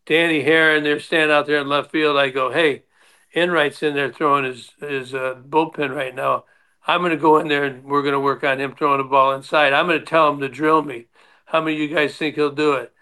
[0.08, 0.82] Danny Haren.
[0.82, 2.18] They're standing out there in left field.
[2.18, 2.86] I go, hey,
[3.34, 6.45] Enright's in there throwing his his uh, bullpen right now.
[6.88, 9.03] I'm going to go in there and we're going to work on him throwing the
[9.03, 9.74] ball inside.
[9.74, 11.07] I'm going to tell him to drill me.
[11.48, 12.93] How many of you guys think he'll do it?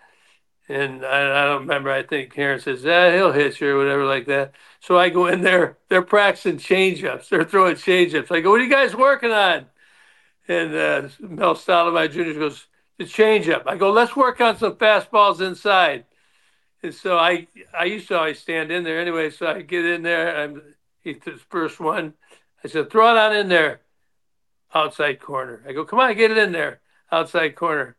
[0.70, 1.92] And I, I don't remember.
[1.92, 5.26] I think Haren says, "Yeah, he'll hit you or whatever like that." So I go
[5.28, 5.78] in there.
[5.90, 7.30] They're practicing changeups.
[7.30, 8.32] They're throwing changeups.
[8.32, 9.66] I go, "What are you guys working on?"
[10.48, 12.40] And uh, Mel Stottlemyre Jr.
[12.40, 12.68] goes,
[12.98, 16.06] "The changeup." I go, "Let's work on some fastballs inside."
[16.84, 19.32] And so I I used to always stand in there anyway.
[19.32, 20.38] So I get in there.
[20.38, 20.62] I'm
[21.02, 22.14] he the first one.
[22.64, 23.82] I said, "Throw it on in there."
[24.74, 25.64] Outside corner.
[25.68, 26.82] I go, "Come on, get it in there."
[27.12, 27.98] Outside corner.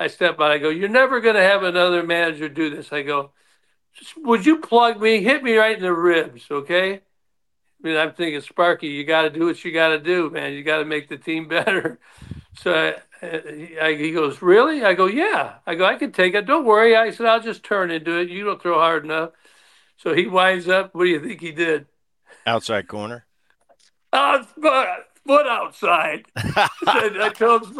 [0.00, 0.50] I step out.
[0.50, 3.30] I go, "You're never going to have another manager do this." I go,
[4.16, 5.22] "Would you plug me?
[5.22, 7.02] Hit me right in the ribs, okay?"
[7.82, 10.52] I mean, I'm thinking, Sparky, you got to do what you got to do, man.
[10.52, 11.98] You got to make the team better.
[12.58, 14.84] So I, I, he goes, really?
[14.84, 15.54] I go, yeah.
[15.66, 16.46] I go, I can take it.
[16.46, 16.94] Don't worry.
[16.94, 18.28] I said, I'll just turn into it.
[18.28, 19.30] You don't throw hard enough.
[19.96, 20.94] So he winds up.
[20.94, 21.86] What do you think he did?
[22.46, 23.26] Outside corner.
[24.12, 24.42] Uh,
[25.26, 26.26] foot outside.
[26.36, 27.74] I told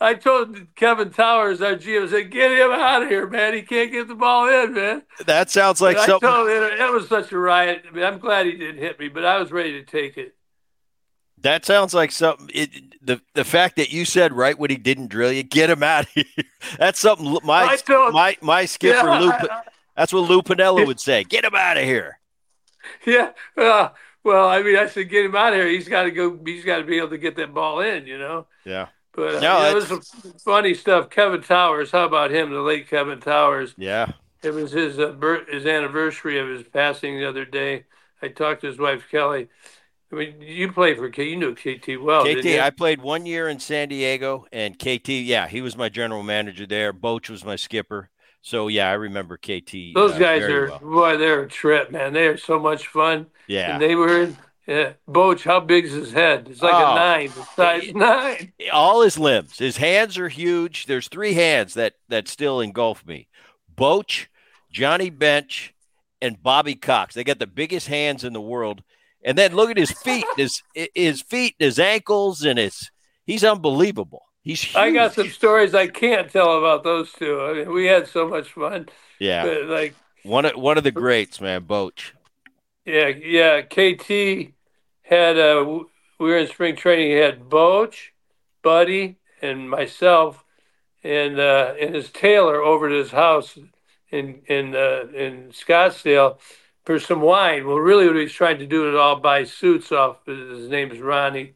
[0.00, 3.54] I told Kevin Towers, our GM, said, get him out of here, man.
[3.54, 5.02] He can't get the ball in, man.
[5.26, 6.28] That sounds like and something.
[6.28, 7.82] I told him, it was such a riot.
[7.88, 10.36] I mean, I'm glad he didn't hit me, but I was ready to take it.
[11.42, 12.50] That sounds like something.
[12.52, 12.70] It,
[13.00, 16.04] the the fact that you said right when he didn't drill you, get him out
[16.04, 16.24] of here.
[16.78, 17.38] That's something.
[17.44, 19.30] My told, my my skipper yeah, Lou.
[19.30, 19.62] I,
[19.94, 21.24] that's what Lou Piniella would say.
[21.24, 22.18] Get him out of here.
[23.06, 23.32] Yeah.
[23.54, 23.90] Uh,
[24.24, 25.68] well, I mean, I said get him out of here.
[25.68, 26.38] He's got to go.
[26.44, 28.06] He's got to be able to get that ball in.
[28.06, 28.46] You know.
[28.64, 28.86] Yeah.
[29.12, 30.10] But uh, no, it was
[30.44, 31.10] funny stuff.
[31.10, 31.90] Kevin Towers.
[31.90, 32.50] How about him?
[32.50, 33.74] The late Kevin Towers.
[33.76, 34.12] Yeah.
[34.42, 35.14] It was his uh,
[35.48, 37.84] his anniversary of his passing the other day.
[38.22, 39.48] I talked to his wife Kelly.
[40.10, 41.18] I mean, you played for KT.
[41.18, 42.24] You knew KT well.
[42.24, 46.22] KT, I played one year in San Diego, and KT, yeah, he was my general
[46.22, 46.94] manager there.
[46.94, 48.08] Boch was my skipper.
[48.40, 49.94] So yeah, I remember KT.
[49.94, 50.78] Those uh, guys are well.
[50.78, 52.12] boy, they're a trip, man.
[52.14, 53.26] They are so much fun.
[53.46, 54.32] Yeah, and they were.
[54.68, 56.46] Yeah, Boch, how big is his head?
[56.50, 58.52] It's like oh, a nine, size nine.
[58.70, 60.84] All his limbs, his hands are huge.
[60.84, 63.28] There's three hands that that still engulf me:
[63.74, 64.26] Boch,
[64.70, 65.74] Johnny Bench,
[66.20, 67.14] and Bobby Cox.
[67.14, 68.82] They got the biggest hands in the world
[69.24, 70.62] and then look at his feet, his
[70.94, 72.90] his feet, his ankles, and his
[73.26, 74.22] he's unbelievable.
[74.42, 74.76] He's huge.
[74.76, 77.40] I got some stories I can't tell about those two.
[77.40, 78.88] I mean, we had so much fun.
[79.18, 82.12] Yeah, but like one of one of the greats, man, Boch.
[82.84, 83.62] Yeah, yeah.
[83.62, 84.54] KT
[85.08, 85.64] had uh,
[86.18, 87.10] we were in spring training.
[87.10, 87.94] He had Boch,
[88.62, 90.44] Buddy, and myself,
[91.02, 93.58] and uh, and his tailor over at his house
[94.10, 96.38] in in uh, in Scottsdale
[96.84, 97.66] for some wine.
[97.66, 100.26] Well, really, what he's trying to do is all buy suits off.
[100.26, 101.54] His name is Ronnie,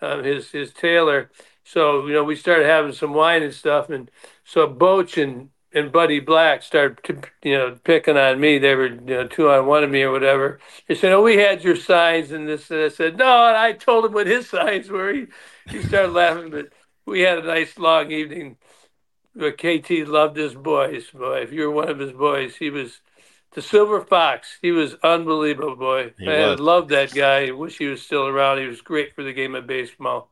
[0.00, 1.30] uh, his his tailor.
[1.64, 4.10] So you know, we started having some wine and stuff, and
[4.44, 8.58] so Boch and and Buddy Black started, you know, picking on me.
[8.58, 10.60] They were, you know, two on one of me or whatever.
[10.88, 12.70] They said, "Oh, we had your signs," and this.
[12.70, 15.12] And I said, "No," and I told him what his signs were.
[15.12, 15.26] He
[15.70, 16.68] he started laughing, but
[17.06, 18.58] we had a nice long evening.
[19.34, 21.10] But KT loved his boys.
[21.10, 23.00] Boy, if you were one of his boys, he was
[23.52, 24.58] the Silver Fox.
[24.62, 26.14] He was unbelievable, boy.
[26.18, 26.60] He I was.
[26.60, 27.50] loved that guy.
[27.52, 28.60] Wish he was still around.
[28.60, 30.31] He was great for the game of baseball.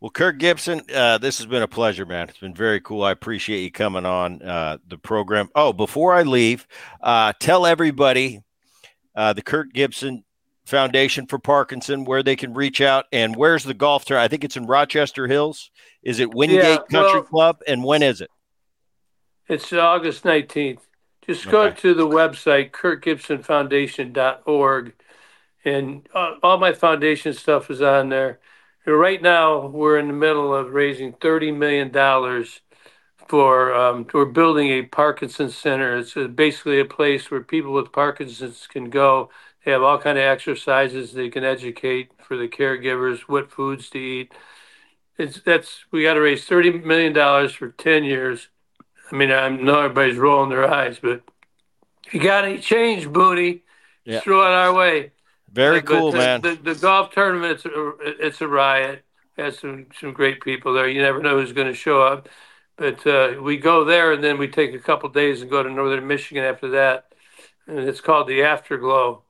[0.00, 2.28] Well, Kirk Gibson, uh, this has been a pleasure, man.
[2.28, 3.02] It's been very cool.
[3.02, 5.48] I appreciate you coming on uh, the program.
[5.56, 6.68] Oh, before I leave,
[7.00, 8.42] uh, tell everybody
[9.16, 10.22] uh, the Kirk Gibson
[10.66, 14.18] Foundation for Parkinson where they can reach out and where's the golf tour?
[14.18, 15.72] I think it's in Rochester Hills.
[16.04, 17.62] Is it Wyndgate yeah, Country well, Club?
[17.66, 18.30] And when is it?
[19.48, 20.82] It's August 19th.
[21.26, 24.94] Just go to the website, kirkgibsonfoundation.org,
[25.64, 28.38] and uh, all my foundation stuff is on there.
[28.96, 32.44] Right now, we're in the middle of raising $30 million
[33.28, 35.98] for, um, we're building a Parkinson's Center.
[35.98, 39.30] It's basically a place where people with Parkinson's can go.
[39.64, 41.12] They have all kind of exercises.
[41.12, 44.32] They can educate for the caregivers what foods to eat.
[45.18, 48.48] It's that's we got to raise thirty million dollars for ten years
[49.10, 51.22] I mean, I know everybody's rolling their eyes, but
[52.06, 53.62] if you got any change, Booney,
[54.04, 54.20] yeah.
[54.20, 55.12] throw it our way.
[55.52, 56.40] Very cool, the, man.
[56.42, 57.92] The, the, golf tournament, it's a,
[58.26, 59.04] it's a riot.
[59.36, 60.88] Has some some great people there.
[60.88, 62.28] You never know who's going to show up,
[62.76, 65.70] but uh, we go there and then we take a couple days and go to
[65.70, 67.12] northern Michigan after that,
[67.68, 69.22] and it's called the Afterglow.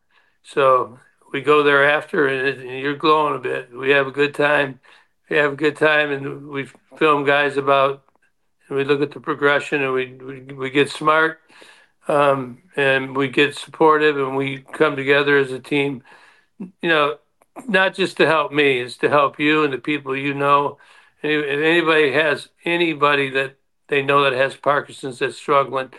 [0.43, 0.99] So
[1.31, 3.71] we go there after, and, it, and you're glowing a bit.
[3.71, 4.81] We have a good time.
[5.29, 8.09] We have a good time, and we film guys about
[8.69, 11.41] and we look at the progression and we, we, we get smart
[12.09, 16.03] um, and we get supportive and we come together as a team.
[16.59, 17.19] You know,
[17.69, 20.79] not just to help me, it's to help you and the people you know.
[21.23, 23.57] If anybody has anybody that
[23.89, 25.91] they know that has Parkinson's that's struggling,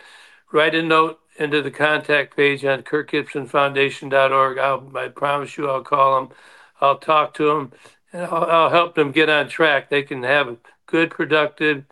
[0.52, 4.58] write a note into the contact page on kirkgibsonfoundation.org.
[4.58, 6.36] I'll, I promise you, I'll call them,
[6.80, 7.72] I'll talk to them,
[8.12, 9.88] and I'll, I'll help them get on track.
[9.88, 10.56] They can have a
[10.86, 11.84] good, productive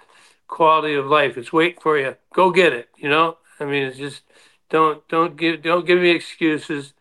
[0.49, 1.37] quality of life.
[1.37, 2.17] It's waiting for you.
[2.33, 2.89] Go get it.
[2.97, 4.23] You know, I mean, it's just
[4.71, 6.95] don't don't give don't give me excuses.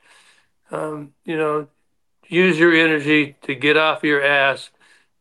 [0.72, 1.68] Um, you know,
[2.28, 4.70] use your energy to get off your ass,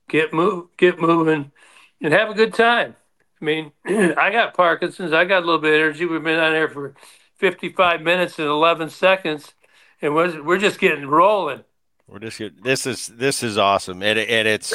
[0.08, 1.52] get move, get moving,
[2.00, 2.96] and have a good time.
[3.40, 5.12] I mean, I got Parkinson's.
[5.12, 6.06] I got a little bit of energy.
[6.06, 6.94] We've been on here for
[7.36, 9.54] 55 minutes and 11 seconds,
[10.00, 11.64] and we're, we're just getting rolling.
[12.08, 14.72] We're just this is this is awesome, and and it's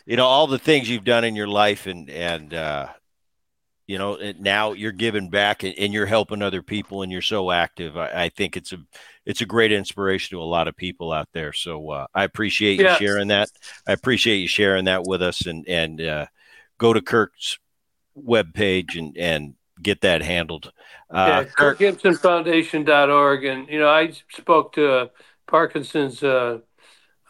[0.06, 2.88] you know all the things you've done in your life, and and uh,
[3.86, 7.96] you know now you're giving back and, you're helping other people, and you're so active.
[7.96, 8.78] I, I, think it's a
[9.26, 11.52] it's a great inspiration to a lot of people out there.
[11.52, 13.50] So uh, I appreciate you sharing that.
[13.86, 16.26] I appreciate you sharing that with us, and and uh,
[16.78, 17.58] go to Kirk's
[18.16, 20.72] webpage and and get that handled.
[21.10, 25.10] Uh, yeah, KirkGibsonFoundation.org, and you know I spoke to
[25.46, 26.60] Parkinson's uh,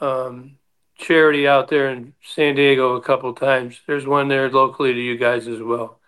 [0.01, 0.57] um,
[0.97, 3.81] charity out there in San Diego a couple times.
[3.87, 6.01] There's one there locally to you guys as well.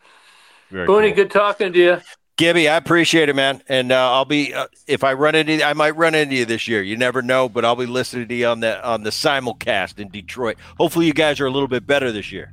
[0.71, 1.17] Very Booney, cool.
[1.17, 2.01] good talking to you.
[2.37, 3.63] Gibby, I appreciate it, man.
[3.67, 6.69] And uh, I'll be uh, if I run into I might run into you this
[6.69, 6.83] year.
[6.83, 10.09] You never know, but I'll be listening to you on the on the simulcast in
[10.09, 10.59] Detroit.
[10.77, 12.53] Hopefully, you guys are a little bit better this year.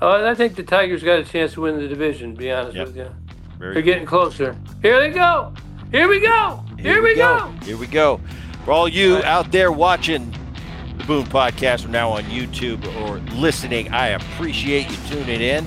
[0.00, 2.34] Oh, I think the Tigers got a chance to win the division.
[2.34, 2.86] To be honest yep.
[2.86, 3.10] with you,
[3.58, 3.92] Very they're cool.
[3.92, 4.56] getting closer.
[4.80, 5.52] Here they go.
[5.90, 6.64] Here we go.
[6.78, 7.52] Here, Here we, go.
[7.60, 7.66] go.
[7.66, 8.20] Here we go.
[8.64, 9.24] For all you right.
[9.24, 10.30] out there watching
[10.98, 15.66] the Boom Podcast from now on YouTube or listening, I appreciate you tuning in,